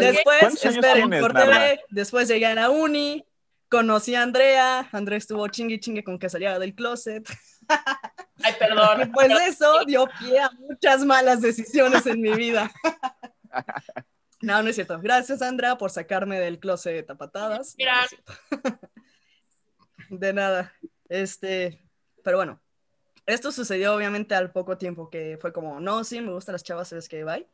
Después, 0.00 0.38
¿Cuántos 0.40 0.64
años 0.64 0.76
esperen, 0.76 1.10
tienes, 1.10 1.80
después 1.90 2.28
llegué 2.28 2.46
a 2.46 2.54
la 2.54 2.70
uni, 2.70 3.24
conocí 3.68 4.14
a 4.14 4.22
Andrea, 4.22 4.88
Andrea 4.92 5.18
estuvo 5.18 5.46
chingue 5.48 5.80
chingue 5.80 6.04
con 6.04 6.18
que 6.18 6.28
salía 6.28 6.58
del 6.58 6.74
closet. 6.74 7.28
Ay, 8.42 8.54
perdón. 8.58 9.02
Y 9.02 9.06
pues 9.06 9.30
eso 9.46 9.84
dio 9.86 10.08
pie 10.18 10.40
a 10.40 10.50
muchas 10.50 11.04
malas 11.04 11.40
decisiones 11.40 12.06
en 12.06 12.20
mi 12.20 12.34
vida. 12.34 12.70
No, 14.40 14.62
no 14.62 14.68
es 14.68 14.76
cierto. 14.76 15.00
Gracias, 15.00 15.42
Andrea, 15.42 15.76
por 15.76 15.90
sacarme 15.90 16.38
del 16.38 16.60
closet 16.60 17.10
a 17.10 17.16
patadas. 17.16 17.74
No, 17.76 17.86
no 17.86 18.02
es 18.02 18.08
cierto. 18.08 18.32
De 20.10 20.32
nada. 20.32 20.72
Este, 21.08 21.82
pero 22.22 22.36
bueno, 22.36 22.60
esto 23.26 23.50
sucedió 23.50 23.94
obviamente 23.94 24.34
al 24.34 24.52
poco 24.52 24.78
tiempo 24.78 25.10
que 25.10 25.38
fue 25.40 25.52
como, 25.52 25.80
no, 25.80 26.04
sí, 26.04 26.20
me 26.20 26.32
gustan 26.32 26.52
las 26.52 26.62
chavas, 26.62 26.88
¿sabes 26.88 27.08
qué? 27.08 27.24
Bye. 27.24 27.48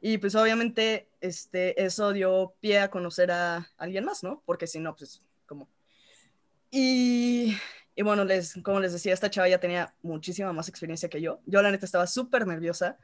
Y 0.00 0.16
pues 0.18 0.34
obviamente 0.34 1.10
este, 1.20 1.80
eso 1.82 2.12
dio 2.12 2.54
pie 2.60 2.80
a 2.80 2.90
conocer 2.90 3.30
a 3.30 3.68
alguien 3.76 4.04
más, 4.04 4.22
¿no? 4.22 4.42
Porque 4.46 4.66
si 4.66 4.80
no, 4.80 4.96
pues. 4.96 5.22
Y, 6.70 7.56
y 7.94 8.02
bueno, 8.02 8.24
les, 8.24 8.54
como 8.62 8.80
les 8.80 8.92
decía, 8.92 9.12
esta 9.12 9.30
chava 9.30 9.48
ya 9.48 9.58
tenía 9.60 9.94
muchísima 10.02 10.52
más 10.52 10.68
experiencia 10.68 11.08
que 11.08 11.20
yo. 11.20 11.40
Yo 11.46 11.62
la 11.62 11.70
neta 11.70 11.84
estaba 11.86 12.06
súper 12.06 12.46
nerviosa, 12.46 12.98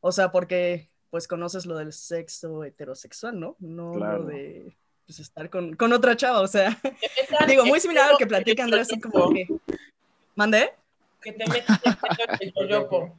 o 0.00 0.12
sea, 0.12 0.30
porque 0.30 0.90
pues 1.10 1.26
conoces 1.26 1.66
lo 1.66 1.76
del 1.76 1.92
sexo 1.92 2.64
heterosexual, 2.64 3.38
¿no? 3.40 3.56
No 3.58 3.92
Claro. 3.92 4.18
lo 4.18 4.24
de 4.26 4.76
pues, 5.06 5.20
estar 5.20 5.48
con, 5.50 5.74
con 5.74 5.92
otra 5.92 6.16
chava, 6.16 6.40
o 6.42 6.46
sea, 6.46 6.78
digo, 7.48 7.64
muy 7.66 7.80
similar 7.80 8.08
a 8.08 8.12
lo 8.12 8.18
que 8.18 8.26
platica 8.26 8.62
el 8.62 8.66
Andrea, 8.66 8.82
así 8.82 9.00
como 9.00 9.30
que... 9.32 9.46
¿Mandé? 10.34 10.70
Que 11.20 11.32
te 11.32 11.46
metas 11.48 11.80
el 12.40 12.52
yoyopo. 12.56 13.18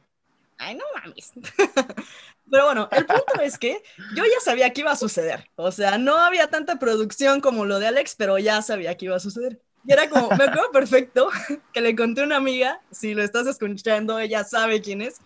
Ay, 0.56 0.74
no 0.76 0.84
mames. 0.94 1.32
Pero 2.50 2.64
bueno, 2.66 2.88
el 2.92 3.06
punto 3.06 3.40
es 3.42 3.58
que 3.58 3.82
yo 4.16 4.24
ya 4.24 4.40
sabía 4.42 4.72
que 4.72 4.80
iba 4.82 4.90
a 4.92 4.96
suceder. 4.96 5.48
O 5.56 5.70
sea, 5.72 5.98
no 5.98 6.16
había 6.18 6.48
tanta 6.48 6.78
producción 6.78 7.40
como 7.40 7.64
lo 7.64 7.78
de 7.78 7.86
Alex, 7.86 8.16
pero 8.16 8.38
ya 8.38 8.60
sabía 8.60 8.96
que 8.96 9.04
iba 9.06 9.16
a 9.16 9.20
suceder. 9.20 9.60
Y 9.84 9.92
era 9.92 10.08
como, 10.08 10.28
me 10.28 10.44
acuerdo 10.44 10.70
perfecto 10.72 11.28
que 11.72 11.80
le 11.80 11.96
conté 11.96 12.20
a 12.20 12.24
una 12.24 12.36
amiga, 12.36 12.80
si 12.90 13.14
lo 13.14 13.22
estás 13.22 13.46
escuchando, 13.46 14.18
ella 14.18 14.44
sabe 14.44 14.80
quién 14.80 15.02
es, 15.02 15.20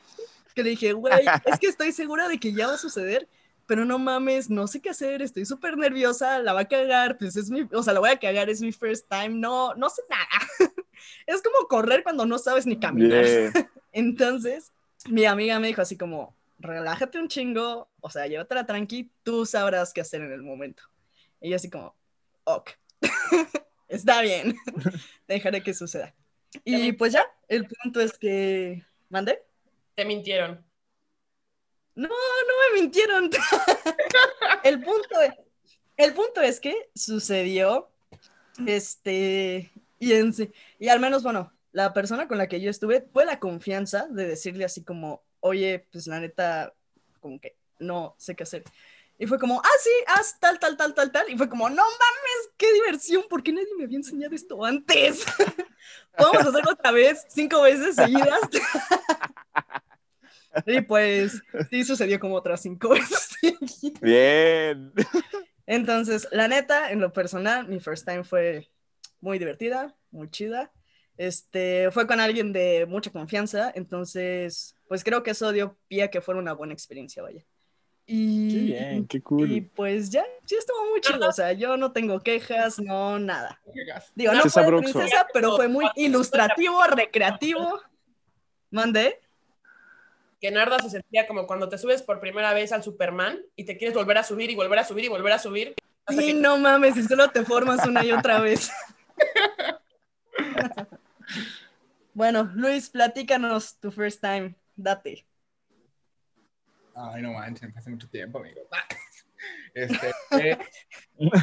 que 0.54 0.62
le 0.62 0.70
dije, 0.70 0.92
güey, 0.92 1.26
es 1.44 1.58
que 1.58 1.66
estoy 1.66 1.92
segura 1.92 2.28
de 2.28 2.38
que 2.38 2.52
ya 2.52 2.68
va 2.68 2.74
a 2.74 2.78
suceder, 2.78 3.28
pero 3.66 3.84
no 3.84 3.98
mames, 3.98 4.50
no 4.50 4.66
sé 4.66 4.80
qué 4.80 4.90
hacer, 4.90 5.22
estoy 5.22 5.44
súper 5.46 5.76
nerviosa, 5.76 6.38
la 6.38 6.52
va 6.52 6.60
a 6.60 6.68
cagar, 6.68 7.18
pues 7.18 7.34
es 7.36 7.50
mi, 7.50 7.66
o 7.72 7.82
sea, 7.82 7.92
la 7.92 8.00
voy 8.00 8.10
a 8.10 8.18
cagar, 8.18 8.48
es 8.48 8.60
mi 8.60 8.72
first 8.72 9.08
time, 9.08 9.30
no, 9.30 9.74
no 9.74 9.88
sé 9.90 10.02
nada. 10.08 10.26
Es 11.26 11.42
como 11.42 11.68
correr 11.68 12.02
cuando 12.02 12.24
no 12.24 12.38
sabes 12.38 12.66
ni 12.66 12.78
caminar. 12.78 13.24
Entonces, 13.92 14.72
mi 15.06 15.24
amiga 15.24 15.58
me 15.58 15.66
dijo 15.66 15.82
así 15.82 15.98
como, 15.98 16.34
relájate 16.58 17.18
un 17.18 17.28
chingo, 17.28 17.88
o 18.00 18.10
sea, 18.10 18.26
llévatela 18.26 18.64
tranqui, 18.64 19.10
tú 19.22 19.44
sabrás 19.44 19.92
qué 19.92 20.00
hacer 20.00 20.22
en 20.22 20.32
el 20.32 20.42
momento. 20.42 20.82
Y 21.40 21.50
yo 21.50 21.56
así 21.56 21.68
como, 21.68 21.94
ok, 22.44 22.70
está 23.88 24.22
bien, 24.22 24.56
dejaré 25.28 25.62
que 25.62 25.74
suceda. 25.74 26.14
Y 26.64 26.92
pues 26.92 27.12
ya, 27.12 27.26
el 27.48 27.66
punto 27.66 28.00
es 28.00 28.16
que. 28.18 28.84
¿Mande? 29.08 29.42
Te 29.94 30.04
mintieron. 30.04 30.64
No, 31.94 32.08
no 32.08 32.74
me 32.74 32.80
mintieron. 32.80 33.30
el, 34.64 34.82
punto 34.82 35.20
es, 35.20 35.32
el 35.96 36.14
punto 36.14 36.40
es 36.40 36.60
que 36.60 36.90
sucedió. 36.94 37.90
Este. 38.66 39.72
Y, 39.98 40.12
en, 40.12 40.34
y 40.78 40.88
al 40.88 41.00
menos, 41.00 41.22
bueno, 41.22 41.52
la 41.72 41.92
persona 41.92 42.28
con 42.28 42.38
la 42.38 42.48
que 42.48 42.60
yo 42.60 42.70
estuve 42.70 43.04
fue 43.12 43.24
la 43.24 43.40
confianza 43.40 44.06
de 44.08 44.26
decirle 44.28 44.64
así 44.64 44.84
como, 44.84 45.22
oye, 45.40 45.86
pues 45.90 46.06
la 46.06 46.20
neta, 46.20 46.72
como 47.20 47.40
que 47.40 47.56
no 47.78 48.14
sé 48.18 48.34
qué 48.34 48.44
hacer. 48.44 48.64
Y 49.18 49.26
fue 49.26 49.38
como, 49.38 49.60
ah, 49.60 49.78
sí, 49.80 49.90
haz 50.08 50.38
tal, 50.40 50.58
tal, 50.58 50.76
tal, 50.76 50.94
tal, 50.94 51.12
tal. 51.12 51.30
Y 51.30 51.36
fue 51.36 51.48
como, 51.48 51.68
no 51.68 51.82
mames, 51.82 52.50
qué 52.56 52.72
diversión, 52.72 53.24
¿por 53.28 53.42
qué 53.42 53.52
nadie 53.52 53.68
me 53.78 53.84
había 53.84 53.98
enseñado 53.98 54.34
esto 54.34 54.64
antes? 54.64 55.24
Podemos 56.16 56.46
hacerlo 56.46 56.72
otra 56.72 56.90
vez, 56.90 57.24
cinco 57.28 57.62
veces 57.62 57.94
seguidas. 57.94 58.40
y 60.66 60.80
pues, 60.80 61.40
sí 61.70 61.84
sucedió 61.84 62.18
como 62.18 62.34
otras 62.34 62.60
cinco 62.60 62.88
veces 62.90 63.36
seguidas. 63.40 64.00
Bien. 64.00 64.92
Entonces, 65.66 66.26
la 66.32 66.48
neta, 66.48 66.90
en 66.90 67.00
lo 67.00 67.12
personal, 67.12 67.68
mi 67.68 67.78
first 67.78 68.06
time 68.06 68.24
fue 68.24 68.68
muy 69.20 69.38
divertida, 69.38 69.96
muy 70.10 70.28
chida. 70.28 70.72
Este, 71.16 71.92
fue 71.92 72.08
con 72.08 72.18
alguien 72.18 72.52
de 72.52 72.84
mucha 72.86 73.12
confianza, 73.12 73.70
entonces, 73.76 74.74
pues 74.88 75.04
creo 75.04 75.22
que 75.22 75.30
eso 75.30 75.52
dio 75.52 75.78
pie 75.86 76.02
a 76.02 76.10
que 76.10 76.20
fuera 76.20 76.40
una 76.40 76.52
buena 76.52 76.74
experiencia, 76.74 77.22
vaya. 77.22 77.44
Y, 78.06 78.50
Qué 78.50 78.58
bien, 78.58 79.06
qué 79.06 79.16
y 79.16 79.20
cool. 79.22 79.70
pues 79.74 80.10
ya, 80.10 80.24
sí 80.44 80.56
estuvo 80.56 80.90
muy 80.90 81.00
chido, 81.00 81.26
o 81.26 81.32
sea, 81.32 81.52
yo 81.52 81.78
no 81.78 81.92
tengo 81.92 82.20
quejas, 82.20 82.78
no 82.78 83.18
nada. 83.18 83.60
Digo, 84.14 84.32
No, 84.34 84.42
fue 84.42 84.66
princesa, 84.66 85.26
pero 85.32 85.56
fue 85.56 85.68
muy 85.68 85.86
ilustrativo, 85.96 86.82
recreativo. 86.84 87.80
Mandé. 88.70 89.20
Que 90.38 90.50
Narda 90.50 90.78
se 90.80 90.90
sentía 90.90 91.26
como 91.26 91.46
cuando 91.46 91.70
te 91.70 91.78
subes 91.78 92.02
por 92.02 92.20
primera 92.20 92.52
vez 92.52 92.72
al 92.72 92.82
Superman 92.82 93.40
y 93.56 93.64
te 93.64 93.78
quieres 93.78 93.96
volver 93.96 94.18
a 94.18 94.22
subir 94.22 94.50
y 94.50 94.54
volver 94.54 94.80
a 94.80 94.84
subir 94.84 95.06
y 95.06 95.08
volver 95.08 95.32
a 95.32 95.38
subir. 95.38 95.74
Sí, 96.08 96.16
que 96.18 96.34
no 96.34 96.58
mames, 96.58 96.98
y 96.98 97.04
solo 97.04 97.30
te 97.30 97.42
formas 97.44 97.86
una 97.86 98.04
y 98.04 98.12
otra 98.12 98.40
vez. 98.40 98.70
bueno, 102.12 102.50
Luis, 102.54 102.90
platícanos 102.90 103.78
tu 103.78 103.90
first 103.90 104.20
time. 104.20 104.56
Date. 104.76 105.24
Ay, 106.94 107.22
no 107.22 107.32
manches, 107.32 107.76
hace 107.76 107.90
mucho 107.90 108.08
tiempo, 108.08 108.38
amigo. 108.38 108.60
Este, 109.74 110.12
fue, 110.30 110.58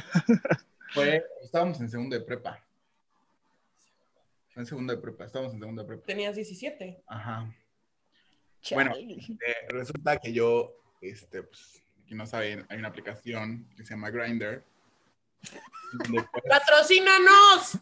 fue- 0.93 1.23
estábamos 1.43 1.79
en 1.81 1.89
segundo 1.89 2.17
de 2.17 2.25
prepa. 2.25 2.65
Fue 4.49 4.61
en 4.63 4.65
segundo 4.65 4.95
de 4.95 4.99
prepa, 5.01 5.25
estábamos 5.25 5.53
en 5.53 5.59
segundo 5.59 5.83
de 5.83 5.87
prepa. 5.87 6.05
tenías 6.07 6.35
17. 6.35 7.03
Ajá. 7.05 7.53
Bueno. 8.71 8.93
Eh, 8.95 9.37
resulta 9.69 10.17
que 10.17 10.33
yo, 10.33 10.73
este, 11.01 11.43
pues, 11.43 11.83
que 12.07 12.15
no 12.15 12.25
saben, 12.25 12.65
hay 12.69 12.79
una 12.79 12.87
aplicación 12.87 13.67
que 13.77 13.83
se 13.85 13.93
llama 13.93 14.09
donde 14.09 14.63
pueden, 16.31 16.49
¡Patrocínanos! 16.49 17.79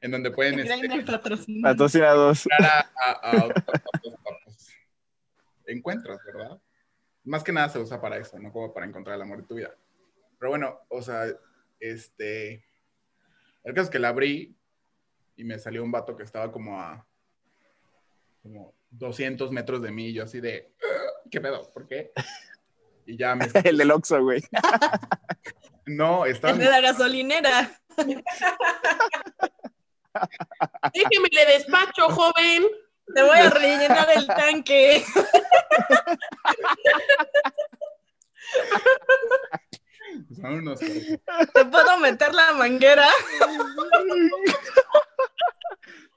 en 0.00 0.10
donde 0.10 0.30
pueden 0.30 0.58
este. 0.58 1.04
Patrocinados. 1.62 2.48
a, 2.58 3.48
encuentros, 5.66 6.18
¿verdad? 6.24 6.60
Más 7.24 7.44
que 7.44 7.52
nada 7.52 7.68
se 7.68 7.78
usa 7.78 8.00
para 8.00 8.16
eso, 8.16 8.38
no 8.38 8.52
como 8.52 8.72
para 8.72 8.86
encontrar 8.86 9.16
el 9.16 9.22
amor 9.22 9.42
de 9.42 9.46
tu 9.46 9.54
vida. 9.54 9.74
Pero 10.38 10.50
bueno, 10.50 10.80
o 10.88 11.02
sea, 11.02 11.26
este. 11.78 12.64
El 13.62 13.74
caso 13.74 13.84
es 13.84 13.90
que 13.90 13.98
la 14.00 14.08
abrí 14.08 14.56
y 15.36 15.44
me 15.44 15.58
salió 15.58 15.84
un 15.84 15.92
vato 15.92 16.16
que 16.16 16.24
estaba 16.24 16.50
como 16.50 16.80
a. 16.80 17.06
como 18.42 18.74
200 18.90 19.52
metros 19.52 19.80
de 19.82 19.92
mí, 19.92 20.08
y 20.08 20.14
yo 20.14 20.24
así 20.24 20.40
de. 20.40 20.72
¿Qué 21.30 21.40
pedo? 21.40 21.70
¿Por 21.72 21.86
qué? 21.86 22.12
Y 23.06 23.16
ya 23.16 23.34
me. 23.34 23.46
El 23.64 23.78
del 23.78 23.90
Oxxo, 23.90 24.22
güey. 24.22 24.42
No, 25.86 26.26
estaba. 26.26 26.52
El 26.52 26.58
de 26.60 26.70
la 26.70 26.80
gasolinera. 26.80 27.70
Déjeme 30.92 31.28
le 31.30 31.46
despacho, 31.46 32.08
joven. 32.10 32.64
Te 33.14 33.22
voy 33.22 33.38
a 33.38 33.50
rellenar 33.50 34.08
el 34.16 34.26
tanque. 34.26 35.04
Unos 40.42 40.80
Te 40.80 41.64
puedo 41.70 41.98
meter 41.98 42.34
la 42.34 42.52
manguera. 42.52 43.08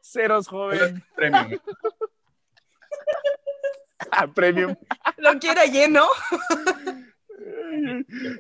Ceros, 0.02 0.48
joven. 0.48 1.04
premium. 1.16 1.60
Ah, 4.12 4.28
premium. 4.28 4.76
Lo 5.18 5.38
quiere 5.40 5.68
lleno. 5.70 6.08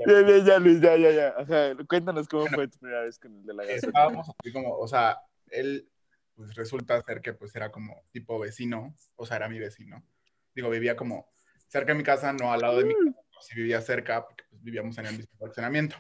Ya, 0.07 0.21
ya, 0.21 0.37
ya, 0.43 0.59
Luis, 0.59 0.81
ya, 0.81 0.95
ya, 0.95 1.11
ya. 1.11 1.27
Ajá, 1.37 1.75
cuéntanos 1.87 2.27
cómo 2.27 2.47
fue 2.47 2.67
tu 2.67 2.79
primera 2.79 3.01
vez 3.01 3.19
con 3.19 3.35
el 3.35 3.45
de 3.45 3.53
la 3.53 3.63
gasolina. 3.63 3.87
estábamos 3.87 4.27
así 4.29 4.51
como, 4.51 4.77
o 4.77 4.87
sea, 4.87 5.19
él, 5.49 5.87
pues 6.35 6.53
resulta 6.55 7.01
ser 7.01 7.21
que 7.21 7.33
pues 7.33 7.55
era 7.55 7.71
como 7.71 8.03
tipo 8.11 8.37
vecino, 8.39 8.95
o 9.15 9.25
sea, 9.25 9.37
era 9.37 9.49
mi 9.49 9.59
vecino. 9.59 10.05
Digo, 10.53 10.69
vivía 10.69 10.95
como 10.95 11.29
cerca 11.67 11.93
de 11.93 11.97
mi 11.97 12.03
casa, 12.03 12.33
no 12.33 12.51
al 12.51 12.61
lado 12.61 12.79
de 12.79 12.85
mi 12.85 12.93
casa, 12.93 13.21
pero 13.29 13.41
sí 13.41 13.55
vivía 13.55 13.81
cerca, 13.81 14.25
porque 14.25 14.43
pues, 14.49 14.61
vivíamos 14.63 14.97
en 14.97 15.05
el 15.07 15.17
mismo 15.17 15.37
fraccionamiento. 15.37 15.95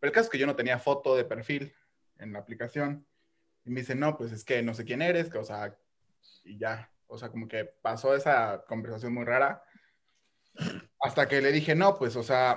Pero 0.00 0.10
el 0.10 0.12
caso 0.12 0.24
es 0.26 0.30
que 0.30 0.38
yo 0.38 0.46
no 0.46 0.56
tenía 0.56 0.78
foto 0.78 1.16
de 1.16 1.24
perfil 1.24 1.74
en 2.18 2.32
la 2.32 2.40
aplicación. 2.40 3.06
Y 3.64 3.70
me 3.70 3.80
dice, 3.80 3.94
no, 3.94 4.16
pues 4.16 4.32
es 4.32 4.44
que 4.44 4.62
no 4.62 4.74
sé 4.74 4.84
quién 4.84 5.00
eres, 5.00 5.30
que, 5.30 5.38
o 5.38 5.44
sea, 5.44 5.76
y 6.44 6.58
ya. 6.58 6.90
O 7.06 7.16
sea, 7.16 7.30
como 7.30 7.48
que 7.48 7.64
pasó 7.64 8.14
esa 8.14 8.64
conversación 8.68 9.14
muy 9.14 9.24
rara. 9.24 9.62
Hasta 11.00 11.28
que 11.28 11.40
le 11.40 11.52
dije, 11.52 11.74
no, 11.74 11.96
pues, 11.96 12.16
o 12.16 12.22
sea, 12.22 12.56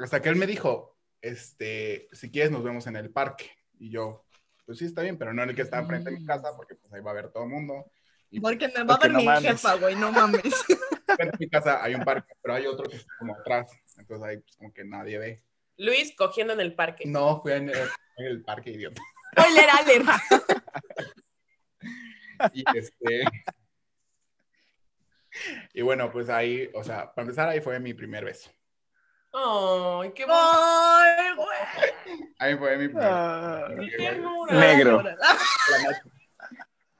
hasta 0.00 0.20
que 0.22 0.28
él 0.28 0.36
me 0.36 0.46
dijo, 0.46 0.98
este, 1.20 2.08
si 2.12 2.30
quieres 2.30 2.50
nos 2.50 2.62
vemos 2.62 2.86
en 2.86 2.96
el 2.96 3.10
parque. 3.10 3.50
Y 3.78 3.90
yo, 3.90 4.25
pues 4.66 4.78
sí, 4.78 4.84
está 4.84 5.02
bien, 5.02 5.16
pero 5.16 5.32
no 5.32 5.42
en 5.42 5.50
el 5.50 5.56
que 5.56 5.62
está 5.62 5.78
enfrente 5.78 6.10
de 6.10 6.18
mi 6.18 6.26
casa, 6.26 6.48
porque 6.56 6.74
pues 6.74 6.92
ahí 6.92 7.00
va 7.00 7.12
a 7.12 7.14
ver 7.14 7.30
todo 7.30 7.44
el 7.44 7.50
mundo. 7.50 7.90
Y 8.30 8.40
pues, 8.40 8.52
Porque 8.56 8.68
me 8.76 8.84
va 8.84 8.94
a 8.94 8.98
ver 8.98 9.12
no 9.12 9.18
mi 9.18 9.24
mames. 9.24 9.42
jefa, 9.42 9.74
güey, 9.76 9.94
no 9.94 10.10
mames. 10.12 10.42
enfrente 11.08 11.38
de 11.38 11.46
mi 11.46 11.48
casa 11.48 11.82
hay 11.82 11.94
un 11.94 12.04
parque, 12.04 12.34
pero 12.42 12.54
hay 12.54 12.66
otro 12.66 12.90
que 12.90 12.96
está 12.96 13.12
como 13.18 13.36
atrás. 13.36 13.70
Entonces 13.96 14.26
ahí 14.26 14.38
pues 14.38 14.56
como 14.56 14.72
que 14.72 14.84
nadie 14.84 15.18
ve. 15.18 15.42
Luis 15.78 16.14
cogiendo 16.16 16.52
en 16.52 16.60
el 16.60 16.74
parque. 16.74 17.04
No, 17.06 17.40
fui 17.40 17.52
en 17.52 17.68
el, 17.68 17.88
en 18.16 18.26
el 18.26 18.42
parque, 18.42 18.70
idiota. 18.70 19.00
Spoiler 19.32 19.70
alert. 19.70 20.06
Y 22.52 22.64
este... 22.76 23.24
Y 25.72 25.80
bueno, 25.82 26.10
pues 26.10 26.28
ahí, 26.28 26.70
o 26.74 26.84
sea, 26.84 27.14
para 27.14 27.24
empezar, 27.24 27.48
ahí 27.48 27.60
fue 27.60 27.78
mi 27.80 27.94
primer 27.94 28.24
beso. 28.26 28.50
¡Ay, 29.38 30.12
qué 30.14 30.24
bonito! 30.24 30.34
Ay, 30.34 31.34
güey. 31.36 32.24
Ahí 32.38 32.56
fue 32.56 32.76
mi 32.78 32.92
Ah. 32.98 33.68
Negro. 34.50 35.02
la 35.02 35.12
noche. 35.12 36.02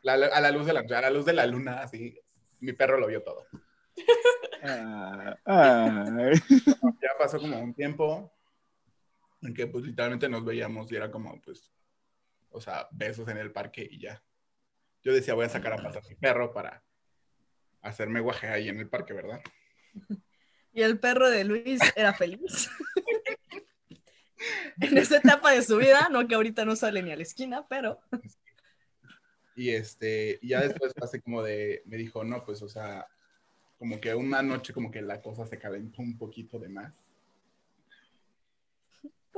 La- 0.03 0.13
a 0.15 0.41
la 0.41 0.51
luz 0.51 0.67
de 0.67 0.73
la, 0.73 0.81
a 0.81 1.01
la 1.01 1.11
luz 1.11 1.25
de 1.25 1.33
la 1.33 1.47
luna, 1.47 1.81
así, 1.83 2.19
mi 2.61 2.73
perro 2.75 2.99
lo 2.99 3.07
vio 3.07 3.23
todo. 3.23 3.47
ah. 4.63 5.35
Ya 7.03 7.11
pasó 7.19 7.39
como 7.41 7.59
un 7.59 7.75
tiempo 7.75 8.33
en 9.43 9.55
que 9.55 9.67
pues 9.67 9.85
literalmente 9.85 10.29
nos 10.29 10.45
veíamos 10.45 10.91
y 10.93 10.97
era 10.97 11.11
como 11.11 11.41
pues, 11.43 11.73
o 12.51 12.61
sea, 12.61 12.87
besos 12.93 13.29
en 13.29 13.39
el 13.39 13.53
parque 13.53 13.87
y 13.91 14.01
ya. 14.01 14.23
Yo 15.03 15.13
decía, 15.13 15.35
voy 15.35 15.47
a 15.47 15.49
sacar 15.49 15.73
a 15.73 15.77
pasar 15.83 16.03
mi 16.09 16.15
perro 16.17 16.53
para 16.53 16.83
hacerme 17.83 18.21
guaje 18.21 18.49
ahí 18.49 18.69
en 18.69 18.79
el 18.79 18.89
parque, 18.89 19.13
¿verdad? 19.13 19.41
Y 20.77 20.83
el 20.83 20.99
perro 20.99 21.31
de 21.31 21.43
Luis 21.43 21.81
era 21.97 22.13
feliz. 22.13 22.69
en 24.83 24.99
esa 24.99 25.17
etapa 25.17 25.53
de 25.53 25.63
su 25.63 25.79
vida, 25.79 26.09
no 26.11 26.29
que 26.29 26.35
ahorita 26.35 26.67
no 26.67 26.77
sale 26.77 27.03
ni 27.03 27.11
a 27.11 27.17
la 27.17 27.23
esquina, 27.23 27.67
pero 27.67 27.99
Y 29.55 29.71
este, 29.71 30.39
y 30.43 30.49
ya 30.49 30.61
después 30.61 30.93
pasé 30.93 31.23
como 31.23 31.43
de, 31.43 31.83
me 31.87 31.97
dijo, 31.97 32.25
no, 32.25 32.45
pues, 32.45 32.61
o 32.61 32.69
sea, 32.69 33.07
como 33.79 33.99
que 33.99 34.15
una 34.15 34.43
noche 34.43 34.75
como 34.75 34.91
que 34.91 35.01
la 35.01 35.23
cosa 35.23 35.47
se 35.47 35.59
calentó 35.59 36.03
un 36.03 36.19
poquito 36.19 36.59
de 36.59 36.69
más. 36.69 36.93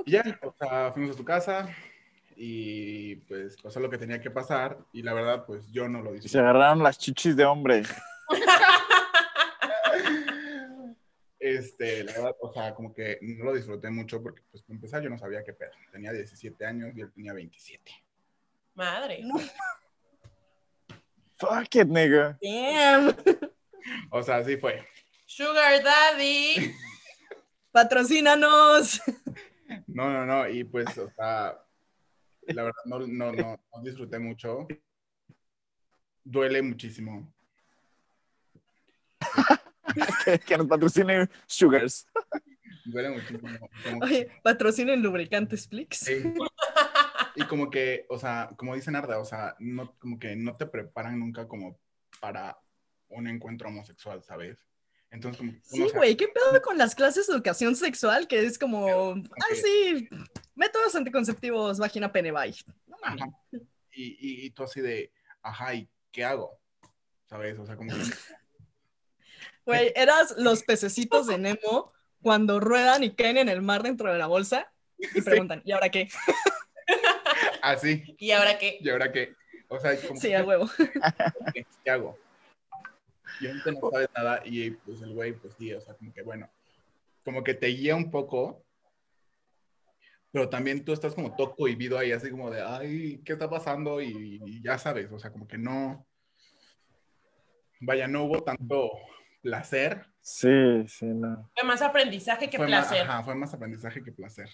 Y 0.07 0.11
ya, 0.11 0.40
o 0.42 0.53
sea, 0.59 0.92
fuimos 0.92 1.14
a 1.14 1.18
su 1.18 1.24
casa 1.24 1.68
y 2.35 3.14
pues 3.29 3.57
pasó 3.62 3.79
lo 3.79 3.88
que 3.88 3.98
tenía 3.98 4.20
que 4.20 4.33
pasar 4.33 4.77
y 4.92 5.03
la 5.03 5.14
verdad, 5.14 5.46
pues 5.46 5.70
yo 5.70 5.88
no 5.88 6.03
lo 6.03 6.16
Y 6.16 6.18
se 6.18 6.22
disfruté. 6.22 6.38
agarraron 6.40 6.83
las 6.83 6.98
chichis 6.98 7.37
de 7.37 7.44
hombre. 7.44 7.85
Este, 11.40 12.03
la 12.03 12.12
verdad, 12.12 12.37
o 12.40 12.53
sea, 12.53 12.74
como 12.74 12.92
que 12.92 13.18
no 13.22 13.44
lo 13.44 13.55
disfruté 13.55 13.90
mucho 13.90 14.22
porque, 14.22 14.42
pues, 14.51 14.62
para 14.62 14.74
empezar, 14.74 15.03
yo 15.03 15.11
no 15.11 15.18
sabía 15.18 15.44
qué 15.44 15.53
pedo. 15.53 15.70
Tenía 15.92 16.12
17 16.12 16.66
años 16.66 16.92
y 16.96 17.01
él 17.01 17.12
tenía 17.12 17.33
27. 17.33 17.92
Madre. 18.74 19.24
Fuck 21.38 21.77
it, 21.77 21.87
nigga. 21.88 22.38
damn. 22.42 23.14
O 24.11 24.22
sea, 24.22 24.37
así 24.37 24.57
fue. 24.59 24.85
Sugar 25.24 25.83
Daddy. 25.83 26.74
Patrocínanos. 27.72 29.01
No, 29.87 30.11
no, 30.12 30.27
no, 30.27 30.48
y 30.48 30.64
pues, 30.64 30.98
o 30.98 31.11
sea, 31.11 31.59
la 32.42 32.62
verdad, 32.64 32.83
no, 32.85 32.98
no, 33.01 33.33
no, 33.33 33.61
no 33.72 33.83
disfruté 33.83 34.18
mucho. 34.18 34.66
duele 36.24 36.61
muchísimo. 36.61 37.33
que, 40.24 40.38
que 40.38 40.58
nos 40.58 40.66
patrocine 40.66 41.28
Sugars. 41.46 42.06
Duele 42.84 43.11
muchísimo. 43.11 43.48
Como- 43.84 44.04
Oye, 44.04 44.30
patrocinen 44.42 45.02
lubricantes 45.02 45.68
Flix. 45.68 45.98
Sí. 45.98 46.22
Y 47.34 47.44
como 47.44 47.70
que, 47.70 48.06
o 48.08 48.18
sea, 48.18 48.50
como 48.56 48.74
dice 48.74 48.90
Narda, 48.90 49.18
o 49.18 49.24
sea, 49.24 49.54
no, 49.58 49.94
como 49.98 50.18
que 50.18 50.34
no 50.37 50.56
te 50.56 50.66
preparan 50.66 51.18
nunca 51.18 51.46
como 51.46 51.78
para 52.20 52.58
un 53.08 53.28
encuentro 53.28 53.68
homosexual, 53.68 54.22
¿sabes? 54.22 54.58
Entonces, 55.11 55.38
como 55.40 55.52
Sí, 55.62 55.92
güey, 55.94 56.16
¿qué 56.16 56.28
pedo 56.28 56.61
con 56.62 56.76
las 56.76 56.94
clases 56.94 57.26
de 57.26 57.32
educación 57.34 57.76
sexual? 57.76 58.26
Que 58.28 58.44
es 58.44 58.58
como, 58.58 59.12
ah, 59.14 59.54
sí, 59.54 60.08
métodos 60.54 60.94
anticonceptivos, 60.94 61.78
vagina, 61.78 62.12
pene, 62.12 62.30
bye. 62.32 62.54
No 62.87 62.96
mames. 63.02 63.22
Ajá. 63.22 63.32
Y, 63.92 64.04
y, 64.20 64.46
y 64.46 64.50
tú 64.50 64.64
así 64.64 64.80
de, 64.80 65.12
ajá, 65.42 65.74
¿y 65.74 65.88
qué 66.12 66.24
hago? 66.24 66.61
¿Sabes? 67.26 67.58
O 67.58 67.64
sea, 67.66 67.76
como 67.76 67.90
que, 67.90 67.96
Güey, 69.68 69.92
eras 69.94 70.35
los 70.38 70.62
pececitos 70.62 71.26
de 71.26 71.37
Nemo 71.37 71.92
cuando 72.22 72.59
ruedan 72.59 73.04
y 73.04 73.14
caen 73.14 73.37
en 73.37 73.50
el 73.50 73.61
mar 73.61 73.83
dentro 73.83 74.11
de 74.11 74.18
la 74.18 74.26
bolsa 74.26 74.72
y 74.96 75.20
preguntan, 75.20 75.61
¿y 75.62 75.72
ahora 75.72 75.90
qué? 75.90 76.09
así, 77.62 78.16
¿Y 78.18 78.31
ahora 78.31 78.59
qué? 78.59 78.78
¿y 78.81 78.88
ahora 78.88 79.12
qué? 79.12 79.35
O 79.68 79.78
sea, 79.78 79.94
como 80.00 80.18
Sí, 80.18 80.28
que, 80.28 80.37
a 80.37 80.42
huevo. 80.42 80.70
¿qué, 81.52 81.90
hago? 81.90 82.18
Y 83.42 83.48
ahorita 83.48 83.72
no 83.72 83.90
sabes 83.90 84.09
nada 84.16 84.40
y 84.42 84.70
pues 84.70 85.02
el 85.02 85.12
güey, 85.12 85.35
pues 85.35 85.52
sí, 85.59 85.74
o 85.74 85.83
sea, 85.83 85.92
como 85.92 86.14
que 86.14 86.22
bueno, 86.22 86.48
como 87.22 87.44
que 87.44 87.52
te 87.52 87.66
guía 87.66 87.94
un 87.94 88.11
poco, 88.11 88.64
pero 90.33 90.48
también 90.48 90.83
tú 90.83 90.94
estás 90.94 91.14
como 91.14 91.37
todo 91.37 91.54
cohibido 91.54 91.98
ahí, 91.98 92.12
así 92.12 92.31
como 92.31 92.50
de, 92.50 92.62
ay, 92.62 93.20
¿qué 93.22 93.35
está 93.35 93.50
pasando? 93.50 94.00
Y, 94.00 94.40
y 94.46 94.62
ya 94.62 94.78
sabes, 94.78 95.12
o 95.12 95.18
sea, 95.18 95.31
como 95.31 95.46
que 95.46 95.59
no, 95.59 96.07
vaya, 97.81 98.09
no 98.09 98.24
hubo 98.24 98.42
tanto 98.42 98.92
placer. 99.40 100.07
Sí, 100.20 100.87
sí, 100.88 101.07
no. 101.07 101.51
Fue 101.55 101.64
más 101.66 101.83
aprendizaje 101.83 102.51
que 102.51 102.57
fue 102.57 102.68
más, 102.68 102.88
placer. 102.88 103.07
ajá, 103.07 103.22
fue 103.22 103.35
más 103.35 103.53
aprendizaje 103.55 104.03
que 104.03 104.12
placer. 104.12 104.48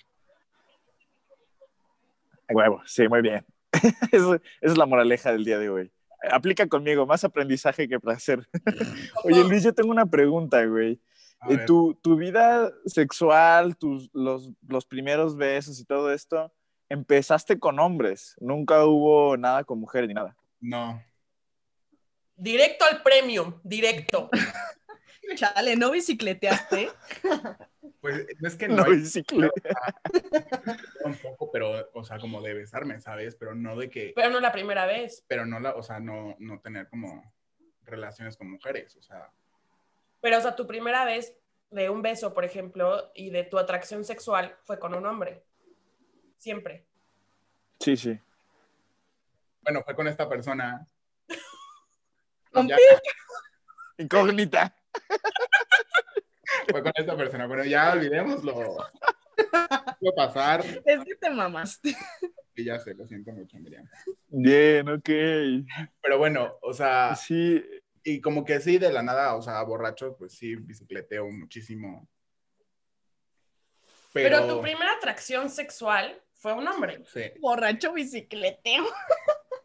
Huevo, 2.48 2.82
sí, 2.86 3.08
muy 3.08 3.22
bien. 3.22 3.44
Esa 4.12 4.40
es 4.60 4.76
la 4.76 4.86
moraleja 4.86 5.32
del 5.32 5.44
día 5.44 5.58
de 5.58 5.68
hoy. 5.68 5.92
Aplica 6.30 6.66
conmigo, 6.68 7.06
más 7.06 7.24
aprendizaje 7.24 7.88
que 7.88 8.00
placer. 8.00 8.46
Oye, 9.24 9.44
Luis, 9.44 9.62
yo 9.62 9.74
tengo 9.74 9.90
una 9.90 10.06
pregunta, 10.06 10.64
güey. 10.64 11.00
Eh, 11.48 11.58
tu, 11.66 11.94
tu 12.02 12.16
vida 12.16 12.72
sexual, 12.86 13.76
tus, 13.76 14.08
los, 14.14 14.50
los 14.66 14.86
primeros 14.86 15.36
besos 15.36 15.78
y 15.78 15.84
todo 15.84 16.10
esto, 16.12 16.52
empezaste 16.88 17.58
con 17.58 17.78
hombres. 17.78 18.34
Nunca 18.40 18.84
hubo 18.86 19.36
nada 19.36 19.64
con 19.64 19.78
mujeres 19.78 20.08
ni 20.08 20.14
nada. 20.14 20.36
No, 20.60 21.02
Directo 22.36 22.84
al 22.84 23.02
premium, 23.02 23.60
directo. 23.62 24.30
Chale, 25.36 25.76
¿no 25.76 25.90
bicicleteaste? 25.90 26.90
pues 28.00 28.26
es 28.42 28.56
que 28.56 28.68
no, 28.68 28.76
No, 28.76 28.84
hay 28.84 28.98
bicicleta. 28.98 29.70
un 31.04 31.16
poco, 31.16 31.50
pero, 31.50 31.90
o 31.94 32.04
sea, 32.04 32.18
como 32.18 32.42
de 32.42 32.54
besarme, 32.54 33.00
¿sabes? 33.00 33.34
Pero 33.34 33.54
no 33.54 33.76
de 33.76 33.88
que, 33.88 34.12
Pero 34.14 34.30
no 34.30 34.40
la 34.40 34.52
primera 34.52 34.86
vez. 34.86 35.24
pero 35.26 35.46
no 35.46 35.60
la, 35.60 35.74
o 35.74 35.82
sea, 35.82 36.00
no, 36.00 36.36
no 36.38 36.60
tener 36.60 36.88
como 36.88 37.32
relaciones 37.84 38.36
con 38.36 38.50
mujeres, 38.50 38.96
o 38.96 39.02
sea, 39.02 39.30
Pero, 40.20 40.38
o 40.38 40.40
sea, 40.40 40.54
tu 40.54 40.66
primera 40.66 41.04
vez 41.04 41.36
de 41.70 41.88
un 41.88 42.02
beso, 42.02 42.34
por 42.34 42.44
ejemplo, 42.44 43.10
y 43.14 43.30
de 43.30 43.44
tu 43.44 43.58
atracción 43.58 44.04
sexual 44.04 44.56
fue 44.64 44.78
con 44.78 44.94
un 44.94 45.06
hombre. 45.06 45.42
Siempre. 46.36 46.84
Sí, 47.80 47.96
sí. 47.96 48.18
bueno, 49.62 49.82
fue 49.82 49.94
con 49.94 50.06
esta 50.06 50.28
persona. 50.28 50.86
Ya, 52.68 52.76
Incógnita. 53.98 54.74
fue 56.70 56.82
con 56.82 56.92
esta 56.94 57.16
persona, 57.16 57.48
pero 57.48 57.64
ya 57.64 57.92
olvidémoslo. 57.92 58.76
Puede 60.00 60.16
pasar, 60.16 60.64
Es 60.84 61.04
que 61.04 61.14
te 61.16 61.30
mamaste. 61.30 61.96
y 62.54 62.64
ya 62.64 62.78
sé, 62.78 62.94
lo 62.94 63.06
siento 63.06 63.32
mucho, 63.32 63.56
Miriam. 63.58 63.88
Bien, 64.28 64.88
ok. 64.88 65.08
Pero 66.00 66.18
bueno, 66.18 66.58
o 66.62 66.72
sea, 66.72 67.14
Sí, 67.16 67.62
y 68.02 68.20
como 68.20 68.44
que 68.44 68.60
sí, 68.60 68.78
de 68.78 68.92
la 68.92 69.02
nada, 69.02 69.34
o 69.36 69.42
sea, 69.42 69.62
borracho, 69.62 70.16
pues 70.16 70.32
sí, 70.36 70.54
bicicleteo 70.56 71.26
muchísimo. 71.30 72.08
Pero, 74.12 74.40
Pero, 74.42 74.54
tu 74.56 74.62
primera 74.62 74.92
atracción 74.92 75.50
sexual 75.50 76.20
fue 76.34 76.52
un 76.52 76.68
hombre. 76.68 77.02
sí. 77.12 77.32
Borracho 77.40 77.92
bicicleteo. 77.92 78.84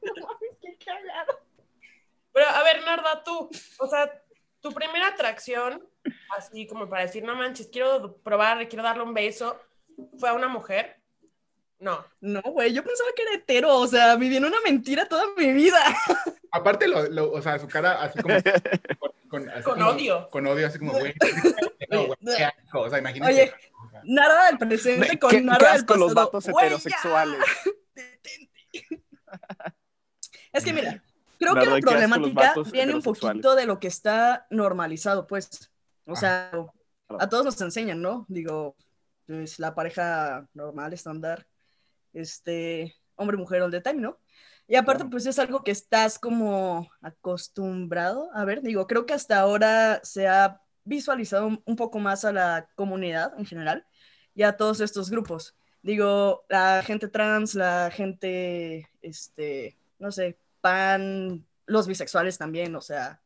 No 0.01 0.27
mames, 0.27 0.57
qué 0.61 0.77
cagado. 0.83 1.39
Pero, 2.39 2.51
a 2.51 2.63
ver, 2.63 2.81
Narda, 2.85 3.21
tú, 3.21 3.49
o 3.79 3.87
sea, 3.87 4.09
tu 4.61 4.71
primera 4.71 5.07
atracción, 5.07 5.85
así 6.37 6.65
como 6.67 6.87
para 6.87 7.01
decir, 7.01 7.21
no 7.21 7.35
manches, 7.35 7.67
quiero 7.67 8.15
probar, 8.23 8.65
quiero 8.69 8.81
darle 8.81 9.03
un 9.03 9.13
beso, 9.13 9.59
¿fue 10.17 10.29
a 10.29 10.33
una 10.33 10.47
mujer? 10.47 11.01
No. 11.79 12.05
No, 12.21 12.41
güey, 12.41 12.71
yo 12.71 12.81
pensaba 12.81 13.09
que 13.13 13.23
era 13.23 13.33
hetero, 13.35 13.75
o 13.75 13.87
sea, 13.87 14.15
viví 14.15 14.37
en 14.37 14.45
una 14.45 14.61
mentira 14.61 15.05
toda 15.05 15.25
mi 15.35 15.51
vida. 15.51 15.79
Aparte, 16.53 16.87
lo, 16.87 17.03
lo- 17.09 17.29
o 17.31 17.41
sea, 17.41 17.59
su 17.59 17.67
cara 17.67 18.01
así 18.03 18.21
como... 18.21 18.35
Con, 19.29 19.41
con- 19.43 19.49
así 19.49 19.63
Con 19.63 19.73
como- 19.79 19.89
odio. 19.89 20.29
Con 20.29 20.47
odio, 20.47 20.67
así 20.67 20.79
como, 20.79 20.93
güey. 20.93 21.13
no, 21.89 22.05
güey, 22.05 22.17
qué 22.37 22.45
asco, 22.45 22.79
o 22.79 22.89
sea, 22.89 22.99
imagínate. 22.99 23.33
Oye, 23.33 23.53
Nada 24.05 24.45
del 24.47 24.57
presente 24.59 25.09
qué, 25.09 25.19
con 25.19 25.29
qué 25.29 25.41
nada 25.41 25.57
del 25.57 25.67
asco 25.67 25.95
los 25.97 26.13
pasado. 26.13 26.25
vatos 26.31 26.47
Güey, 26.47 26.65
heterosexuales. 26.67 27.39
Es 30.53 30.63
que 30.63 30.73
mira, 30.73 31.03
creo 31.39 31.55
que 31.55 31.65
la 31.65 31.79
problemática 31.79 32.53
viene 32.71 32.93
un 32.93 33.01
poquito 33.01 33.55
de 33.55 33.65
lo 33.65 33.79
que 33.79 33.87
está 33.87 34.45
normalizado, 34.49 35.25
pues. 35.25 35.71
O 36.05 36.15
sea, 36.15 36.49
Claro. 36.51 36.73
a 37.19 37.29
todos 37.29 37.45
nos 37.45 37.61
enseñan, 37.61 38.01
¿no? 38.01 38.25
Digo, 38.27 38.75
pues 39.25 39.59
la 39.59 39.73
pareja 39.73 40.47
normal, 40.53 40.93
estándar, 40.93 41.47
este, 42.13 42.95
hombre-mujer 43.15 43.61
all 43.61 43.71
the 43.71 43.81
time, 43.81 44.01
¿no? 44.01 44.19
Y 44.67 44.75
aparte, 44.75 45.05
pues 45.05 45.25
es 45.25 45.39
algo 45.39 45.63
que 45.63 45.71
estás 45.71 46.19
como 46.19 46.89
acostumbrado 47.01 48.29
a 48.35 48.45
ver. 48.45 48.61
Digo, 48.61 48.85
creo 48.85 49.05
que 49.07 49.13
hasta 49.13 49.39
ahora 49.39 49.99
se 50.03 50.27
ha 50.27 50.61
visualizado 50.83 51.47
un 51.65 51.75
poco 51.75 51.99
más 51.99 52.23
a 52.25 52.31
la 52.31 52.69
comunidad 52.75 53.33
en 53.37 53.45
general 53.45 53.85
y 54.35 54.43
a 54.43 54.57
todos 54.57 54.79
estos 54.79 55.09
grupos. 55.09 55.55
Digo, 55.81 56.45
la 56.49 56.83
gente 56.83 57.07
trans, 57.07 57.55
la 57.55 57.89
gente, 57.91 58.89
este, 59.01 59.77
no 59.97 60.11
sé, 60.11 60.37
pan, 60.61 61.45
los 61.65 61.87
bisexuales 61.87 62.37
también, 62.37 62.75
o 62.75 62.81
sea, 62.81 63.21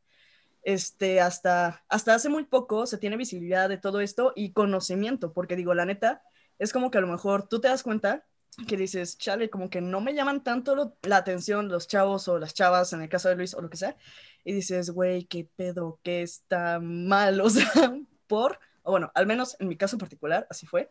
este, 0.62 1.20
hasta, 1.20 1.84
hasta 1.88 2.14
hace 2.14 2.28
muy 2.28 2.44
poco 2.44 2.86
se 2.86 2.98
tiene 2.98 3.16
visibilidad 3.16 3.68
de 3.68 3.78
todo 3.78 4.00
esto 4.00 4.32
y 4.34 4.52
conocimiento, 4.52 5.32
porque 5.32 5.56
digo, 5.56 5.74
la 5.74 5.84
neta, 5.84 6.22
es 6.58 6.72
como 6.72 6.90
que 6.90 6.98
a 6.98 7.00
lo 7.00 7.06
mejor 7.06 7.48
tú 7.48 7.60
te 7.60 7.68
das 7.68 7.82
cuenta 7.82 8.24
que 8.68 8.76
dices, 8.76 9.18
chale, 9.18 9.50
como 9.50 9.68
que 9.68 9.80
no 9.80 10.00
me 10.00 10.14
llaman 10.14 10.44
tanto 10.44 10.96
la 11.02 11.16
atención 11.16 11.68
los 11.68 11.88
chavos 11.88 12.28
o 12.28 12.38
las 12.38 12.54
chavas, 12.54 12.92
en 12.92 13.02
el 13.02 13.08
caso 13.08 13.28
de 13.28 13.36
Luis 13.36 13.54
o 13.54 13.60
lo 13.60 13.68
que 13.68 13.76
sea, 13.76 13.96
y 14.44 14.52
dices, 14.52 14.90
güey, 14.90 15.24
qué 15.24 15.48
pedo, 15.56 15.98
qué 16.02 16.22
está 16.22 16.78
mal, 16.80 17.40
o 17.40 17.50
sea, 17.50 17.96
por, 18.26 18.58
o 18.82 18.92
bueno, 18.92 19.10
al 19.14 19.26
menos 19.26 19.56
en 19.58 19.68
mi 19.68 19.76
caso 19.76 19.98
particular, 19.98 20.46
así 20.50 20.66
fue. 20.66 20.90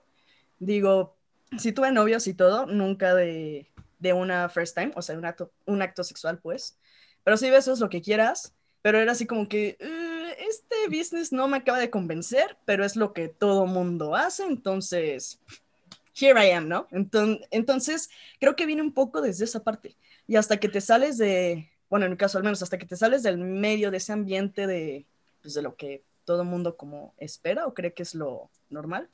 Digo, 0.60 1.18
si 1.58 1.72
tuve 1.72 1.92
novios 1.92 2.28
y 2.28 2.34
todo, 2.34 2.66
nunca 2.66 3.16
de, 3.16 3.72
de 4.04 4.12
una 4.14 4.50
first 4.50 4.76
time, 4.78 4.92
o 4.96 5.02
sea, 5.02 5.18
un 5.18 5.26
acto, 5.26 5.52
un 5.66 5.82
acto 5.82 6.04
sexual, 6.04 6.38
pues, 6.40 6.78
pero 7.24 7.38
sí 7.38 7.50
besos, 7.50 7.80
lo 7.80 7.90
que 7.90 8.02
quieras, 8.02 8.54
pero 8.82 9.00
era 9.00 9.14
así 9.14 9.26
como 9.26 9.48
que, 9.48 9.78
"Eh, 9.80 10.36
este 10.50 10.76
business 10.90 11.32
no 11.32 11.48
me 11.48 11.58
acaba 11.58 11.80
de 11.80 11.90
convencer, 11.90 12.58
pero 12.66 12.84
es 12.84 12.98
lo 12.98 13.14
que 13.14 13.30
todo 13.30 13.66
mundo 13.66 14.14
hace, 14.16 14.44
entonces, 14.44 15.40
here 16.20 16.38
I 16.46 16.52
am, 16.52 16.68
¿no? 16.68 16.88
Enton- 16.92 17.40
Entonces, 17.50 18.10
creo 18.42 18.56
que 18.58 18.66
viene 18.66 18.82
un 18.82 18.94
poco 18.94 19.22
desde 19.22 19.46
esa 19.46 19.64
parte. 19.64 19.96
Y 20.28 20.36
hasta 20.36 20.58
que 20.58 20.68
te 20.70 20.82
sales 20.82 21.18
de, 21.18 21.70
bueno, 21.90 22.06
en 22.06 22.12
mi 22.12 22.18
caso 22.18 22.38
al 22.38 22.44
menos, 22.44 22.62
hasta 22.62 22.78
que 22.78 22.86
te 22.86 22.98
sales 22.98 23.24
del 23.24 23.38
medio 23.38 23.90
de 23.90 23.98
ese 23.98 24.12
ambiente 24.12 24.68
de, 24.68 25.06
pues, 25.42 25.54
de 25.54 25.62
lo 25.62 25.76
que 25.78 26.04
todo 26.26 26.44
mundo 26.44 26.76
como 26.76 27.14
espera 27.18 27.66
o 27.68 27.74
cree 27.74 27.94
que 27.94 28.04
es 28.04 28.16
lo 28.16 28.50
normal, 28.70 29.08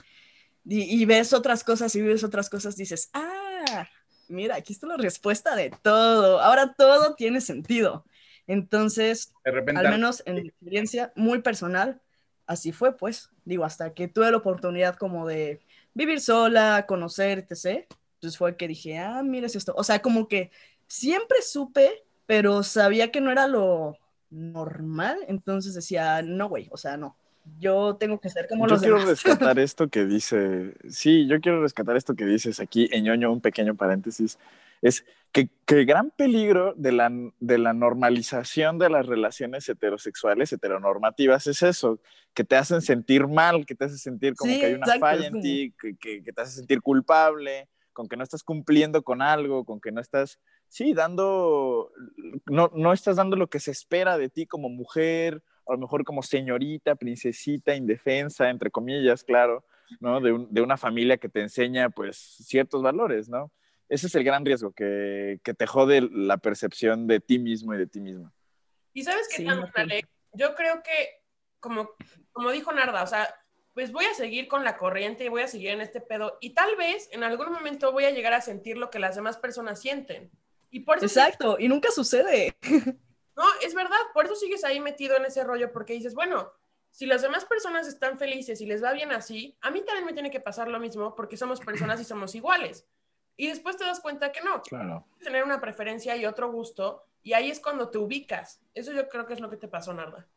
y, 0.65 0.81
y 1.01 1.05
ves 1.05 1.31
otras 1.33 1.63
cosas 1.63 1.95
y 1.95 2.01
ves 2.01 2.23
otras 2.23 2.49
cosas, 2.49 2.75
dices, 2.75 3.09
ah, 3.13 3.87
mira, 4.29 4.55
aquí 4.55 4.73
está 4.73 4.87
la 4.87 4.97
respuesta 4.97 5.55
de 5.55 5.71
todo, 5.81 6.39
ahora 6.39 6.73
todo 6.77 7.15
tiene 7.15 7.41
sentido. 7.41 8.05
Entonces, 8.47 9.33
De 9.43 9.51
repente, 9.51 9.79
al 9.79 9.89
menos 9.89 10.23
en 10.25 10.35
mi 10.35 10.47
experiencia 10.47 11.11
muy 11.15 11.41
personal, 11.41 12.01
así 12.47 12.71
fue, 12.71 12.97
pues. 12.97 13.29
Digo, 13.45 13.65
hasta 13.65 13.93
que 13.93 14.07
tuve 14.07 14.31
la 14.31 14.37
oportunidad 14.37 14.95
como 14.95 15.27
de 15.27 15.61
vivir 15.93 16.19
sola, 16.21 16.85
conocer, 16.87 17.45
etc. 17.47 17.85
Pues 18.21 18.37
fue 18.37 18.57
que 18.57 18.67
dije, 18.67 18.97
ah, 18.97 19.21
mira 19.23 19.47
es 19.47 19.55
esto. 19.55 19.73
O 19.77 19.83
sea, 19.83 20.01
como 20.01 20.27
que 20.27 20.51
siempre 20.87 21.41
supe, 21.41 22.03
pero 22.25 22.63
sabía 22.63 23.11
que 23.11 23.21
no 23.21 23.31
era 23.31 23.47
lo 23.47 23.97
normal. 24.29 25.19
Entonces 25.27 25.73
decía, 25.73 26.21
no, 26.21 26.49
güey, 26.49 26.67
o 26.71 26.77
sea, 26.77 26.97
no. 26.97 27.15
Yo 27.57 27.95
tengo 27.95 28.19
que 28.19 28.29
ser 28.29 28.47
como 28.47 28.65
yo 28.67 28.73
los 28.73 28.81
quiero 28.81 28.97
demás. 28.97 29.09
rescatar 29.25 29.59
esto 29.59 29.87
que 29.89 30.05
dice, 30.05 30.73
sí, 30.89 31.27
yo 31.27 31.39
quiero 31.41 31.61
rescatar 31.61 31.95
esto 31.97 32.15
que 32.15 32.25
dices 32.25 32.59
aquí 32.59 32.89
en 32.91 33.05
ñoño, 33.05 33.31
un 33.31 33.41
pequeño 33.41 33.75
paréntesis. 33.75 34.37
Es 34.81 35.05
que, 35.31 35.49
que 35.65 35.75
el 35.79 35.85
gran 35.85 36.09
peligro 36.11 36.73
de 36.75 36.91
la, 36.91 37.11
de 37.39 37.57
la 37.57 37.73
normalización 37.73 38.77
de 38.79 38.89
las 38.89 39.05
relaciones 39.05 39.67
heterosexuales, 39.67 40.53
heteronormativas, 40.53 41.47
es 41.47 41.63
eso, 41.63 41.99
que 42.33 42.43
te 42.43 42.55
hacen 42.55 42.81
sentir 42.81 43.27
mal, 43.27 43.65
que 43.65 43.75
te 43.75 43.85
hace 43.85 43.97
sentir 43.97 44.35
como 44.35 44.53
Sí, 44.53 44.59
que 44.59 44.67
hay 44.67 44.73
una 44.73 44.85
exacto, 44.85 44.99
falla 45.05 45.27
en 45.27 45.41
ti, 45.41 45.73
que, 45.79 45.95
que- 45.97 46.23
que 46.23 46.31
te 46.33 46.41
hace 46.41 46.53
sentir 46.55 46.81
culpable, 46.81 47.67
con 47.93 48.07
que 48.07 48.15
no 48.15 48.23
estás 48.23 48.43
cumpliendo 48.43 49.03
con 49.03 49.21
algo, 49.21 49.65
con 49.65 49.81
que 49.81 49.91
no 49.91 49.99
estás, 49.99 50.39
sí, 50.69 50.93
dando, 50.93 51.91
no, 52.45 52.71
no 52.73 52.93
estás 52.93 53.17
dando 53.17 53.35
lo 53.35 53.47
que 53.47 53.59
se 53.59 53.71
espera 53.71 54.17
de 54.17 54.29
ti 54.29 54.45
como 54.45 54.69
mujer, 54.69 55.43
a 55.69 55.73
lo 55.73 55.79
mejor 55.79 56.03
como 56.03 56.21
señorita, 56.23 56.95
princesita, 56.95 57.75
indefensa, 57.75 58.49
entre 58.49 58.71
comillas, 58.71 59.23
claro, 59.23 59.63
¿no? 59.99 60.19
De, 60.19 60.31
un- 60.31 60.53
de 60.53 60.61
una 60.61 60.77
familia 60.77 61.17
que 61.17 61.29
te 61.29 61.41
enseña, 61.41 61.89
pues, 61.89 62.17
ciertos 62.17 62.81
valores, 62.81 63.29
¿no? 63.29 63.51
Ese 63.87 64.07
es 64.07 64.15
el 64.15 64.23
gran 64.23 64.45
riesgo, 64.45 64.71
que, 64.71 65.39
que 65.43 65.53
te 65.53 65.65
jode 65.65 66.01
la 66.11 66.37
percepción 66.37 67.07
de 67.07 67.19
ti 67.19 67.39
mismo 67.39 67.73
y 67.73 67.77
de 67.77 67.87
ti 67.87 67.99
misma. 67.99 68.31
Y 68.93 69.03
sabes 69.03 69.27
qué 69.29 69.37
Sí. 69.37 69.47
Ale? 69.75 70.01
Yo 70.33 70.53
creo 70.55 70.83
que, 70.83 71.23
como, 71.59 71.89
como 72.31 72.51
dijo 72.51 72.71
Narda, 72.71 73.01
o 73.03 73.07
sea, 73.07 73.27
pues 73.73 73.91
voy 73.91 74.05
a 74.05 74.13
seguir 74.13 74.47
con 74.47 74.63
la 74.63 74.77
corriente 74.77 75.25
y 75.25 75.29
voy 75.29 75.41
a 75.41 75.47
seguir 75.47 75.69
en 75.71 75.81
este 75.81 76.01
pedo. 76.01 76.37
Y 76.41 76.51
tal 76.51 76.75
vez 76.75 77.09
en 77.13 77.23
algún 77.23 77.51
momento 77.51 77.91
voy 77.91 78.03
a 78.05 78.11
llegar 78.11 78.33
a 78.33 78.41
sentir 78.41 78.77
lo 78.77 78.89
que 78.89 78.99
las 78.99 79.15
demás 79.15 79.37
personas 79.37 79.79
sienten. 79.81 80.29
Y 80.69 80.81
por 80.81 80.97
eso, 80.97 81.05
Exacto, 81.05 81.57
y 81.59 81.67
nunca 81.67 81.89
sucede. 81.91 82.53
no, 83.39 83.45
es 83.61 83.73
verdad, 83.73 83.97
por 84.13 84.25
eso 84.25 84.35
sigues 84.35 84.63
ahí 84.65 84.79
metido 84.79 85.15
en 85.17 85.25
ese 85.25 85.43
rollo, 85.43 85.71
porque 85.71 85.93
dices, 85.93 86.13
bueno, 86.13 86.51
si 86.91 87.05
las 87.05 87.21
demás 87.21 87.45
personas 87.45 87.87
están 87.87 88.19
felices 88.19 88.59
y 88.61 88.65
les 88.65 88.83
va 88.83 88.91
bien 88.91 89.11
así, 89.11 89.57
a 89.61 89.71
mí 89.71 89.81
también 89.81 90.05
me 90.05 90.13
tiene 90.13 90.29
que 90.29 90.39
pasar 90.41 90.67
lo 90.67 90.79
mismo 90.79 91.15
porque 91.15 91.37
somos 91.37 91.59
personas 91.61 92.01
y 92.01 92.03
somos 92.03 92.35
iguales. 92.35 92.85
Y 93.37 93.47
después 93.47 93.77
te 93.77 93.85
das 93.85 94.01
cuenta 94.01 94.31
que 94.33 94.41
no, 94.41 94.61
Claro. 94.63 95.05
tener 95.23 95.43
una 95.45 95.61
preferencia 95.61 96.15
y 96.17 96.25
otro 96.25 96.51
gusto, 96.51 97.05
y 97.23 97.31
ahí 97.33 97.49
es 97.49 97.59
cuando 97.61 97.89
te 97.89 97.97
ubicas. 97.97 98.59
Eso 98.73 98.91
yo 98.91 99.07
creo 99.07 99.25
que 99.25 99.33
es 99.33 99.39
lo 99.39 99.49
que 99.49 99.57
te 99.57 99.67
pasó, 99.69 99.93
Narda. 99.93 100.27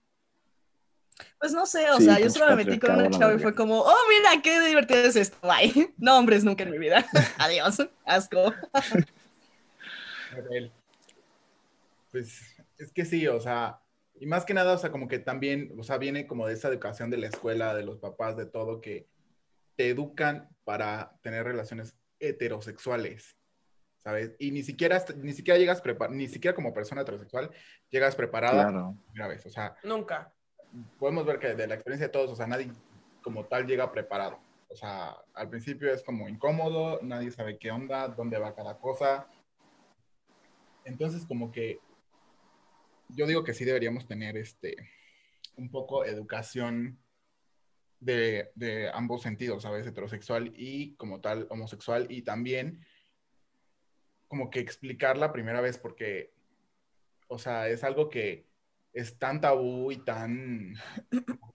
Pues 1.38 1.52
no 1.52 1.66
sé, 1.66 1.90
o 1.90 1.98
Sí, 1.98 2.04
sea, 2.04 2.18
yo 2.20 2.30
solo 2.30 2.54
me 2.56 2.64
metí 2.64 2.78
con 2.78 2.92
una 2.96 3.10
chava 3.10 3.34
y 3.34 3.38
fue 3.38 3.54
como, 3.54 3.80
oh, 3.80 3.96
mira, 4.08 4.40
qué 4.42 4.60
divertido 4.60 5.00
es 5.00 5.16
esto, 5.16 5.36
bye. 5.46 5.92
No, 5.98 6.18
hombres, 6.18 6.44
nunca 6.44 6.62
en 6.62 6.70
mi 6.70 6.78
vida. 6.78 7.04
Adiós, 7.38 7.78
asco. 8.04 8.54
Pues 12.10 12.51
es 12.82 12.92
que 12.92 13.04
sí, 13.04 13.26
o 13.28 13.40
sea, 13.40 13.80
y 14.14 14.26
más 14.26 14.44
que 14.44 14.54
nada, 14.54 14.74
o 14.74 14.78
sea, 14.78 14.90
como 14.90 15.08
que 15.08 15.18
también, 15.18 15.72
o 15.78 15.82
sea, 15.82 15.98
viene 15.98 16.26
como 16.26 16.46
de 16.46 16.54
esa 16.54 16.68
educación 16.68 17.10
de 17.10 17.16
la 17.18 17.28
escuela, 17.28 17.74
de 17.74 17.84
los 17.84 17.98
papás, 17.98 18.36
de 18.36 18.46
todo, 18.46 18.80
que 18.80 19.08
te 19.76 19.88
educan 19.88 20.48
para 20.64 21.18
tener 21.22 21.44
relaciones 21.44 21.96
heterosexuales, 22.20 23.36
¿sabes? 24.04 24.34
Y 24.38 24.50
ni 24.50 24.62
siquiera, 24.62 25.02
ni 25.16 25.32
siquiera 25.32 25.58
llegas 25.58 25.80
preparado, 25.80 26.14
ni 26.16 26.28
siquiera 26.28 26.54
como 26.54 26.74
persona 26.74 27.02
heterosexual, 27.02 27.50
llegas 27.90 28.14
preparada 28.16 28.64
Claro. 28.64 28.96
primera 29.06 29.28
vez, 29.28 29.46
o 29.46 29.50
sea, 29.50 29.76
Nunca. 29.82 30.32
podemos 30.98 31.24
ver 31.24 31.38
que 31.38 31.54
de 31.54 31.66
la 31.66 31.74
experiencia 31.74 32.06
de 32.08 32.12
todos, 32.12 32.30
o 32.30 32.36
sea, 32.36 32.46
nadie 32.46 32.70
como 33.22 33.46
tal 33.46 33.66
llega 33.66 33.90
preparado. 33.92 34.38
O 34.68 34.74
sea, 34.74 35.16
al 35.34 35.48
principio 35.50 35.92
es 35.92 36.02
como 36.02 36.28
incómodo, 36.28 36.98
nadie 37.02 37.30
sabe 37.30 37.58
qué 37.58 37.70
onda, 37.70 38.08
dónde 38.08 38.38
va 38.38 38.54
cada 38.54 38.78
cosa. 38.78 39.26
Entonces, 40.84 41.24
como 41.26 41.52
que 41.52 41.80
yo 43.14 43.26
digo 43.26 43.44
que 43.44 43.54
sí 43.54 43.64
deberíamos 43.64 44.06
tener 44.06 44.36
este 44.36 44.76
un 45.56 45.70
poco 45.70 46.04
educación 46.04 46.98
de, 48.00 48.50
de 48.54 48.90
ambos 48.92 49.22
sentidos, 49.22 49.62
¿sabes? 49.62 49.86
Heterosexual 49.86 50.52
y 50.56 50.94
como 50.96 51.20
tal 51.20 51.46
homosexual 51.50 52.06
y 52.10 52.22
también 52.22 52.84
como 54.28 54.50
que 54.50 54.60
explicar 54.60 55.18
la 55.18 55.32
primera 55.32 55.60
vez 55.60 55.78
porque, 55.78 56.32
o 57.28 57.38
sea, 57.38 57.68
es 57.68 57.84
algo 57.84 58.08
que 58.08 58.46
es 58.92 59.18
tan 59.18 59.40
tabú 59.40 59.92
y 59.92 59.98
tan 59.98 60.74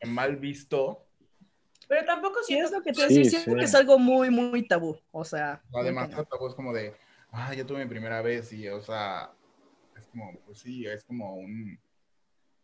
mal 0.05 0.37
visto. 0.37 1.07
Pero 1.87 2.05
tampoco 2.05 2.39
Sí, 2.43 2.53
siento 2.53 2.65
es 2.67 2.71
lo 2.73 2.81
que 2.83 2.93
te 2.93 3.07
Sí, 3.07 3.25
siento 3.25 3.51
sí. 3.51 3.57
que 3.57 3.63
es 3.65 3.75
algo 3.75 3.97
muy, 3.97 4.29
muy 4.29 4.67
tabú. 4.67 4.97
O 5.11 5.23
sea, 5.25 5.63
Además, 5.73 6.09
tabú 6.09 6.47
es 6.47 6.53
como 6.55 6.71
de, 6.71 6.93
ah, 7.31 7.53
yo 7.53 7.65
tuve 7.65 7.83
mi 7.83 7.89
primera 7.89 8.21
vez 8.21 8.53
y, 8.53 8.67
o 8.69 8.81
sea, 8.81 9.31
es 9.99 10.07
como, 10.07 10.33
pues 10.45 10.59
sí, 10.59 10.85
es 10.85 11.03
como 11.03 11.35
un 11.35 11.79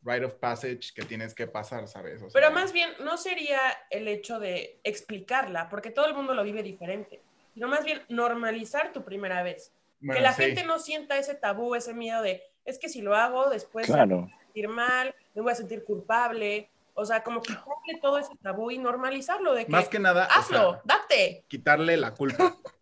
rite 0.03 0.25
of 0.25 0.33
passage 0.35 0.91
que 0.93 1.03
tienes 1.03 1.33
que 1.33 1.47
pasar, 1.47 1.87
¿sabes? 1.87 2.21
O 2.21 2.29
sea, 2.29 2.41
Pero 2.41 2.51
más 2.53 2.73
bien, 2.73 2.89
no 3.03 3.17
sería 3.17 3.59
el 3.89 4.07
hecho 4.07 4.39
de 4.39 4.79
explicarla, 4.83 5.69
porque 5.69 5.91
todo 5.91 6.05
el 6.07 6.13
mundo 6.13 6.33
lo 6.33 6.43
vive 6.43 6.61
diferente, 6.63 7.21
sino 7.53 7.67
más 7.67 7.85
bien 7.85 8.01
normalizar 8.09 8.91
tu 8.91 9.03
primera 9.03 9.43
vez. 9.43 9.71
bueno, 9.99 10.17
que 10.19 10.23
la 10.23 10.33
sí. 10.33 10.43
gente 10.43 10.63
no 10.65 10.79
sienta 10.79 11.17
ese 11.17 11.35
tabú, 11.35 11.75
ese 11.75 11.93
miedo 11.93 12.21
de, 12.21 12.43
es 12.65 12.77
que 12.79 12.89
si 12.89 13.01
lo 13.01 13.15
hago, 13.15 13.49
después 13.49 13.87
me 13.87 13.95
Claro. 13.95 14.21
voy 14.23 14.31
a 14.33 14.43
sentir 14.45 14.67
mal, 14.67 15.15
me 15.33 15.41
voy 15.41 15.51
a 15.51 15.55
sentir 15.55 15.83
culpable. 15.85 16.69
O 16.95 17.05
sea, 17.05 17.23
como 17.23 17.41
quitarle 17.41 17.99
todo 18.01 18.17
ese 18.19 18.35
tabú 18.43 18.69
y 18.69 18.77
normalizarlo 18.77 19.53
de 19.55 19.65
que, 19.65 19.71
Más 19.71 19.87
que 19.89 19.97
nada, 19.99 20.27
o 20.27 20.39
hazlo, 20.39 20.71
sea, 20.73 20.81
date. 20.83 21.43
quitarle 21.47 21.95
la 21.97 22.13
culpa. 22.13 22.55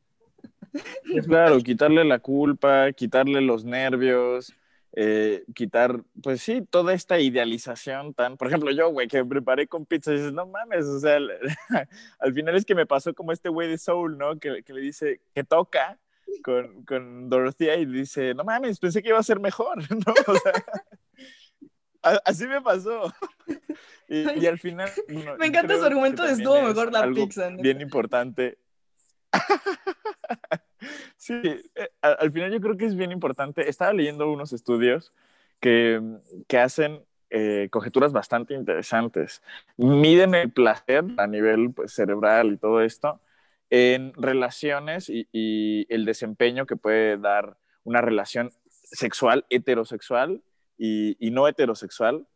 Claro, 1.25 1.59
quitarle 1.59 2.03
la 2.05 2.19
culpa, 2.19 2.91
quitarle 2.93 3.41
los 3.41 3.65
nervios, 3.65 4.53
eh, 4.93 5.43
quitar, 5.53 6.01
pues 6.21 6.41
sí, 6.41 6.61
toda 6.69 6.93
esta 6.93 7.19
idealización 7.19 8.13
tan, 8.13 8.37
por 8.37 8.47
ejemplo, 8.47 8.71
yo, 8.71 8.89
güey, 8.89 9.07
que 9.07 9.23
me 9.23 9.29
preparé 9.29 9.67
con 9.67 9.85
pizza, 9.85 10.11
y 10.11 10.17
dices, 10.17 10.33
no 10.33 10.45
mames, 10.45 10.85
o 10.85 10.99
sea, 10.99 11.15
al, 11.15 11.31
al 12.19 12.33
final 12.33 12.55
es 12.55 12.65
que 12.65 12.75
me 12.75 12.85
pasó 12.85 13.13
como 13.13 13.31
este 13.31 13.49
güey 13.49 13.69
de 13.69 13.77
Soul, 13.77 14.17
¿no? 14.17 14.37
Que, 14.39 14.63
que 14.63 14.73
le 14.73 14.81
dice, 14.81 15.21
que 15.33 15.43
toca 15.43 15.97
con, 16.43 16.83
con 16.83 17.29
Dorothea 17.29 17.75
y 17.77 17.85
dice, 17.85 18.33
no 18.33 18.43
mames, 18.43 18.79
pensé 18.79 19.01
que 19.01 19.09
iba 19.09 19.19
a 19.19 19.23
ser 19.23 19.39
mejor, 19.39 19.77
¿no? 19.91 20.13
O 20.27 20.35
sea, 20.35 20.53
así 22.25 22.47
me 22.47 22.61
pasó. 22.61 23.13
Y, 24.09 24.39
y 24.41 24.45
al 24.45 24.59
final... 24.59 24.89
no, 25.07 25.35
Me 25.39 25.47
encanta 25.47 25.77
su 25.77 25.85
argumento 25.85 26.23
de 26.23 26.33
estuvo 26.33 26.57
es 26.57 26.63
mejor 26.63 26.91
la 26.91 27.09
pizza, 27.11 27.49
neta. 27.49 27.63
Bien 27.63 27.79
importante. 27.79 28.57
Sí, 31.17 31.35
eh, 31.43 31.89
al, 32.01 32.17
al 32.19 32.31
final 32.31 32.51
yo 32.51 32.59
creo 32.59 32.75
que 32.75 32.85
es 32.85 32.95
bien 32.95 33.11
importante. 33.11 33.69
Estaba 33.69 33.93
leyendo 33.93 34.31
unos 34.31 34.53
estudios 34.53 35.13
que, 35.59 36.01
que 36.47 36.57
hacen 36.57 37.05
eh, 37.29 37.69
conjeturas 37.71 38.11
bastante 38.11 38.53
interesantes. 38.55 39.41
Miden 39.77 40.35
el 40.35 40.51
placer 40.51 41.05
a 41.17 41.27
nivel 41.27 41.71
pues, 41.73 41.93
cerebral 41.93 42.53
y 42.53 42.57
todo 42.57 42.81
esto 42.81 43.21
en 43.69 44.13
relaciones 44.15 45.09
y, 45.09 45.85
el 45.89 46.03
desempeño 46.03 46.65
que 46.65 46.75
puede 46.75 47.17
dar 47.17 47.57
una 47.85 48.01
relación 48.01 48.51
sexual, 48.69 49.45
heterosexual 49.49 50.41
y 50.77 51.31
no 51.31 51.47
heterosexual. 51.47 52.27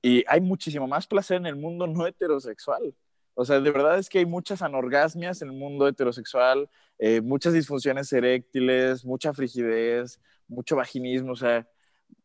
Y 0.00 0.24
hay 0.28 0.40
muchísimo 0.40 0.86
más 0.86 1.06
placer 1.06 1.36
en 1.38 1.46
el 1.46 1.56
mundo 1.56 1.86
no 1.86 2.06
heterosexual. 2.06 2.94
O 3.40 3.44
sea, 3.44 3.60
de 3.60 3.70
verdad 3.70 4.00
es 4.00 4.08
que 4.08 4.18
hay 4.18 4.26
muchas 4.26 4.62
anorgasmias 4.62 5.42
en 5.42 5.50
el 5.50 5.54
mundo 5.54 5.86
heterosexual, 5.86 6.68
eh, 6.98 7.20
muchas 7.20 7.52
disfunciones 7.52 8.12
eréctiles, 8.12 9.04
mucha 9.04 9.32
frigidez, 9.32 10.20
mucho 10.48 10.74
vaginismo, 10.74 11.34
o 11.34 11.36
sea, 11.36 11.64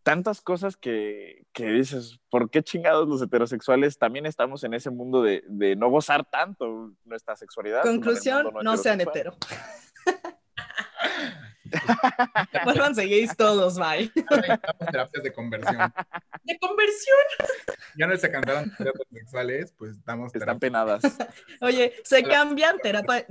tantas 0.02 0.42
cosas 0.42 0.76
que, 0.76 1.46
que 1.54 1.68
dices, 1.68 2.20
¿por 2.32 2.50
qué 2.50 2.64
chingados 2.64 3.08
los 3.08 3.22
heterosexuales 3.22 4.00
también 4.00 4.26
estamos 4.26 4.64
en 4.64 4.74
ese 4.74 4.90
mundo 4.90 5.22
de, 5.22 5.44
de 5.48 5.76
no 5.76 5.92
gozar 5.92 6.28
tanto 6.28 6.94
nuestra 7.06 7.36
sexualidad? 7.36 7.84
Conclusión, 7.84 8.46
mundo 8.46 8.64
no 8.64 8.76
sean 8.78 9.00
hetero. 9.00 9.36
Vuelvan 12.66 12.94
gays 12.96 13.36
todos, 13.38 13.78
bye. 13.78 14.12
Ahora 14.30 14.60
terapias 14.92 15.24
de 15.24 15.34
conversión. 15.34 15.94
De 16.44 16.58
conversión. 16.60 17.18
Ya 17.98 18.08
no 18.08 18.18
se 18.18 18.32
cantaron 18.32 18.72
terapias 18.78 19.08
sexuales, 19.12 19.74
pues 19.78 20.04
damos 20.06 20.34
Están 20.34 20.60
terapias. 20.60 20.60
penadas. 20.60 21.18
Oye, 21.62 21.94
se 22.04 22.24
cambian 22.24 22.78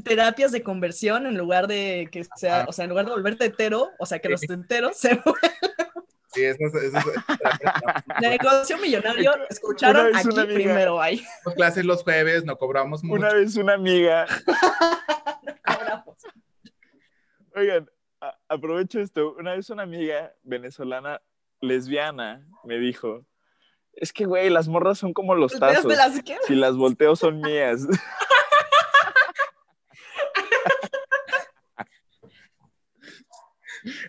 terapias 0.04 0.52
de 0.52 0.62
conversión 0.62 1.26
en 1.26 1.36
lugar 1.36 1.66
de 1.66 2.08
que 2.12 2.24
sea, 2.36 2.60
Ajá. 2.60 2.66
o 2.68 2.72
sea, 2.72 2.84
en 2.84 2.90
lugar 2.90 3.06
de 3.06 3.12
volverte 3.12 3.46
hetero, 3.46 3.90
o 3.98 4.06
sea, 4.06 4.18
que 4.18 4.28
los 4.28 4.42
heteros 4.42 4.96
se 4.96 5.20
Sí, 6.34 6.42
esas, 6.44 6.74
esas, 6.74 7.04
esas- 7.06 8.20
negocio 8.22 8.78
millonario, 8.78 9.32
escucharon 9.50 10.16
aquí 10.16 10.28
amiga- 10.28 10.46
primero, 10.46 10.96
bye. 10.96 11.16
tenemos 11.18 11.54
clases 11.56 11.84
los 11.84 12.02
jueves, 12.02 12.44
no 12.46 12.56
cobramos 12.56 13.04
mucho. 13.04 13.20
Una 13.20 13.34
vez 13.34 13.54
una 13.56 13.74
amiga, 13.74 14.26
Cobramos. 15.66 16.16
oigan, 17.54 17.90
aprovecho 18.52 19.00
esto, 19.00 19.34
una 19.38 19.54
vez 19.54 19.70
una 19.70 19.82
amiga 19.82 20.34
venezolana 20.42 21.20
lesbiana 21.60 22.46
me 22.64 22.78
dijo, 22.78 23.26
es 23.94 24.12
que, 24.12 24.24
güey, 24.24 24.50
las 24.50 24.68
morras 24.68 24.98
son 24.98 25.12
como 25.12 25.34
los 25.34 25.58
tazos. 25.58 25.88
de 25.88 25.96
las 25.96 26.20
Si 26.46 26.54
las 26.54 26.76
volteo 26.76 27.16
son 27.16 27.40
mías. 27.40 27.86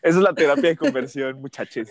Esa 0.04 0.18
es 0.18 0.24
la 0.24 0.34
terapia 0.34 0.70
de 0.70 0.78
conversión, 0.78 1.42
muchachos. 1.42 1.88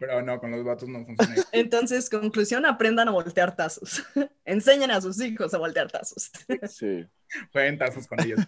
Pero 0.00 0.22
no, 0.22 0.40
con 0.40 0.50
los 0.50 0.64
vatos 0.64 0.88
no 0.88 1.04
funciona. 1.04 1.36
Entonces, 1.52 2.10
conclusión, 2.10 2.66
aprendan 2.66 3.08
a 3.08 3.12
voltear 3.12 3.54
tazos. 3.54 4.02
Enseñen 4.44 4.90
a 4.90 5.00
sus 5.00 5.20
hijos 5.20 5.54
a 5.54 5.58
voltear 5.58 5.90
tazos. 5.90 6.32
Sí. 6.68 7.06
Jueguen 7.52 7.78
tazos 7.78 8.06
con 8.06 8.20
ellos. 8.20 8.40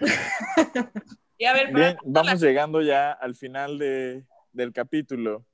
Y 1.36 1.46
a 1.46 1.52
ver, 1.52 1.72
para 1.72 1.84
Bien, 1.84 1.96
toda 1.96 2.22
vamos 2.22 2.40
llegando 2.40 2.80
ya 2.82 3.12
al 3.12 3.34
final 3.34 3.78
de, 3.78 4.24
del 4.52 4.72
capítulo. 4.72 5.44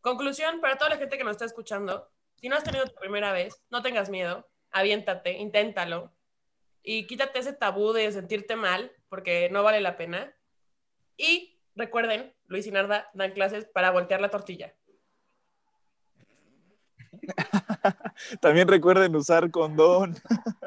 Conclusión, 0.00 0.60
para 0.60 0.76
toda 0.76 0.90
la 0.90 0.96
gente 0.96 1.16
que 1.16 1.24
nos 1.24 1.32
está 1.32 1.44
escuchando, 1.44 2.10
si 2.36 2.48
no 2.48 2.56
has 2.56 2.64
tenido 2.64 2.86
tu 2.86 2.94
primera 2.94 3.32
vez, 3.32 3.62
no 3.70 3.82
tengas 3.82 4.10
miedo, 4.10 4.48
aviéntate, 4.70 5.32
inténtalo 5.38 6.12
y 6.82 7.06
quítate 7.06 7.38
ese 7.38 7.52
tabú 7.52 7.92
de 7.92 8.10
sentirte 8.10 8.56
mal, 8.56 8.92
porque 9.08 9.48
no 9.50 9.62
vale 9.62 9.80
la 9.80 9.96
pena. 9.96 10.34
Y 11.16 11.58
recuerden, 11.74 12.34
Luis 12.46 12.66
y 12.66 12.70
Narda 12.70 13.10
dan 13.14 13.32
clases 13.32 13.66
para 13.66 13.90
voltear 13.90 14.20
la 14.20 14.30
tortilla. 14.30 14.74
También 18.40 18.68
recuerden 18.68 19.14
usar 19.14 19.50
condón. 19.50 20.16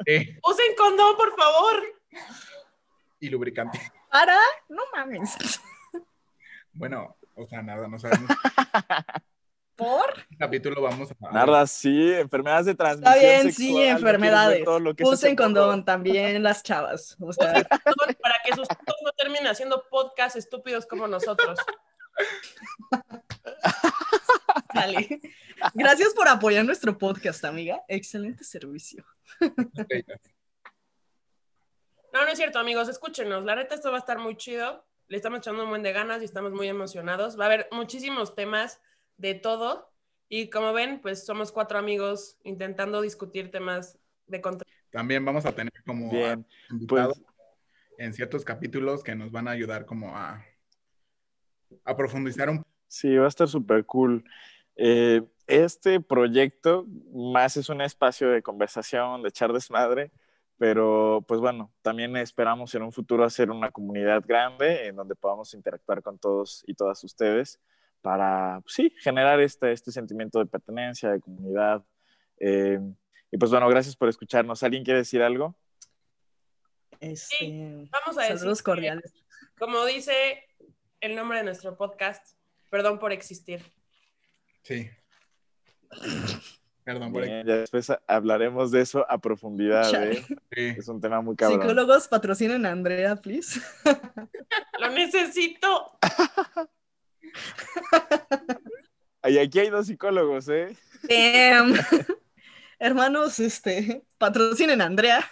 Usen 0.06 0.74
condón, 0.76 1.16
por 1.16 1.36
favor. 1.36 1.82
y 3.18 3.28
lubricante. 3.28 3.80
Para, 4.14 4.38
no 4.68 4.82
mames. 4.94 5.36
Bueno, 6.76 7.16
o 7.36 7.46
sea, 7.46 7.62
nada, 7.62 7.86
no 7.86 8.00
sabemos. 8.00 8.28
¿Por? 9.76 10.18
este 10.18 10.36
capítulo 10.36 10.82
vamos 10.82 11.08
a. 11.12 11.32
Nada, 11.32 11.68
sí, 11.68 12.12
enfermedades 12.14 12.66
de 12.66 12.74
transmisión 12.74 13.14
Está 13.14 13.24
bien, 13.24 13.42
sexual, 13.52 13.68
sí, 13.68 13.82
enfermedades. 13.82 14.64
todo 14.64 14.80
lo 14.80 14.94
que 14.96 15.04
se 15.04 15.10
Usen 15.10 15.36
condón 15.36 15.84
también 15.84 16.42
las 16.42 16.64
chavas. 16.64 17.16
O 17.20 17.32
sea, 17.32 17.52
Usen 17.52 17.64
condón 17.84 18.16
para 18.20 18.34
que 18.44 18.54
sus 18.56 18.66
hijos 18.68 18.96
no 19.04 19.12
terminen 19.12 19.46
haciendo 19.46 19.84
podcasts 19.88 20.36
estúpidos 20.36 20.84
como 20.84 21.06
nosotros. 21.06 21.60
dale. 24.74 25.20
Gracias 25.74 26.12
por 26.12 26.26
apoyar 26.26 26.64
nuestro 26.64 26.98
podcast, 26.98 27.44
amiga. 27.44 27.82
Excelente 27.86 28.42
servicio. 28.42 29.04
No, 32.14 32.24
no 32.24 32.30
es 32.30 32.38
cierto, 32.38 32.60
amigos, 32.60 32.88
escúchenos. 32.88 33.44
La 33.44 33.56
neta, 33.56 33.74
esto 33.74 33.90
va 33.90 33.96
a 33.96 33.98
estar 33.98 34.20
muy 34.20 34.36
chido. 34.36 34.86
Le 35.08 35.16
estamos 35.16 35.40
echando 35.40 35.64
un 35.64 35.70
buen 35.70 35.82
de 35.82 35.92
ganas 35.92 36.22
y 36.22 36.24
estamos 36.24 36.52
muy 36.52 36.68
emocionados. 36.68 37.36
Va 37.36 37.42
a 37.42 37.46
haber 37.46 37.68
muchísimos 37.72 38.36
temas 38.36 38.80
de 39.16 39.34
todo. 39.34 39.92
Y 40.28 40.48
como 40.48 40.72
ven, 40.72 41.00
pues 41.00 41.26
somos 41.26 41.50
cuatro 41.50 41.76
amigos 41.76 42.38
intentando 42.44 43.02
discutir 43.02 43.50
temas 43.50 43.98
de 44.28 44.40
contenido. 44.40 44.78
También 44.92 45.24
vamos 45.24 45.44
a 45.44 45.50
tener 45.50 45.72
como 45.84 46.08
Bien, 46.08 46.46
invitados 46.70 47.18
pues 47.18 47.34
en 47.98 48.14
ciertos 48.14 48.44
capítulos 48.44 49.02
que 49.02 49.16
nos 49.16 49.32
van 49.32 49.48
a 49.48 49.50
ayudar 49.50 49.84
como 49.84 50.16
a, 50.16 50.44
a 51.84 51.96
profundizar 51.96 52.48
un 52.48 52.64
sí, 52.86 53.16
va 53.16 53.24
a 53.24 53.28
estar 53.28 53.48
súper 53.48 53.84
cool. 53.86 54.24
Eh, 54.76 55.20
este 55.48 56.00
proyecto 56.00 56.86
más 57.12 57.56
es 57.56 57.68
un 57.68 57.80
espacio 57.80 58.28
de 58.30 58.40
conversación, 58.40 59.22
de 59.22 59.30
echar 59.30 59.52
desmadre, 59.52 60.12
pero 60.58 61.24
pues 61.26 61.40
bueno, 61.40 61.72
también 61.82 62.16
esperamos 62.16 62.74
en 62.74 62.82
un 62.82 62.92
futuro 62.92 63.24
hacer 63.24 63.50
una 63.50 63.70
comunidad 63.70 64.22
grande 64.26 64.86
en 64.86 64.96
donde 64.96 65.14
podamos 65.14 65.52
interactuar 65.54 66.02
con 66.02 66.18
todos 66.18 66.62
y 66.66 66.74
todas 66.74 67.02
ustedes 67.04 67.60
para, 68.02 68.60
pues, 68.62 68.74
sí, 68.74 68.94
generar 69.00 69.40
este, 69.40 69.72
este 69.72 69.90
sentimiento 69.90 70.38
de 70.38 70.46
pertenencia, 70.46 71.10
de 71.10 71.20
comunidad. 71.20 71.82
Eh, 72.38 72.78
y 73.30 73.38
pues 73.38 73.50
bueno, 73.50 73.66
gracias 73.68 73.96
por 73.96 74.08
escucharnos. 74.08 74.62
¿Alguien 74.62 74.84
quiere 74.84 74.98
decir 74.98 75.22
algo? 75.22 75.56
Este, 77.00 77.88
Vamos 77.90 78.18
a 78.18 78.22
decir, 78.22 78.38
saludos 78.38 78.58
que, 78.58 78.64
cordiales. 78.64 79.14
como 79.58 79.84
dice 79.86 80.44
el 81.00 81.16
nombre 81.16 81.38
de 81.38 81.44
nuestro 81.44 81.76
podcast, 81.76 82.36
perdón 82.70 82.98
por 82.98 83.12
existir. 83.12 83.62
Sí. 84.62 84.90
Perdón 86.84 87.12
por 87.12 87.24
Bien, 87.24 87.46
ya 87.46 87.56
después 87.56 87.90
hablaremos 88.06 88.70
de 88.70 88.82
eso 88.82 89.10
a 89.10 89.18
profundidad. 89.18 89.92
¿eh? 90.04 90.22
Sí. 90.52 90.74
Es 90.76 90.86
un 90.88 91.00
tema 91.00 91.22
muy 91.22 91.34
cabrón. 91.34 91.62
Psicólogos 91.62 92.08
patrocinen 92.08 92.66
a 92.66 92.72
Andrea, 92.72 93.16
please. 93.16 93.60
Lo 94.80 94.90
necesito. 94.90 95.98
Y 99.26 99.38
aquí 99.38 99.58
hay 99.58 99.70
dos 99.70 99.86
psicólogos, 99.86 100.48
¿eh? 100.50 100.76
Damn. 101.08 101.74
Hermanos, 102.78 103.40
este, 103.40 104.04
patrocinen 104.18 104.82
a 104.82 104.84
Andrea. 104.84 105.24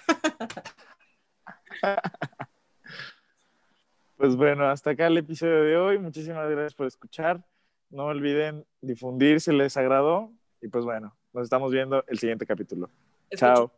Pues 4.17 4.35
bueno, 4.35 4.67
hasta 4.71 4.91
acá 4.91 5.09
el 5.09 5.19
episodio 5.19 5.63
de 5.63 5.77
hoy. 5.77 5.99
Muchísimas 5.99 6.49
gracias 6.49 6.75
por 6.75 6.87
escuchar. 6.87 7.45
No 7.91 8.07
olviden 8.07 8.65
difundir 8.81 9.43
si 9.43 9.53
les 9.53 9.77
agradó. 9.77 10.33
Y 10.63 10.69
pues 10.69 10.85
bueno, 10.87 11.15
nos 11.33 11.45
estamos 11.45 11.73
viendo 11.73 12.05
el 12.07 12.19
siguiente 12.19 12.47
capítulo. 12.47 12.89
Chao. 13.37 13.73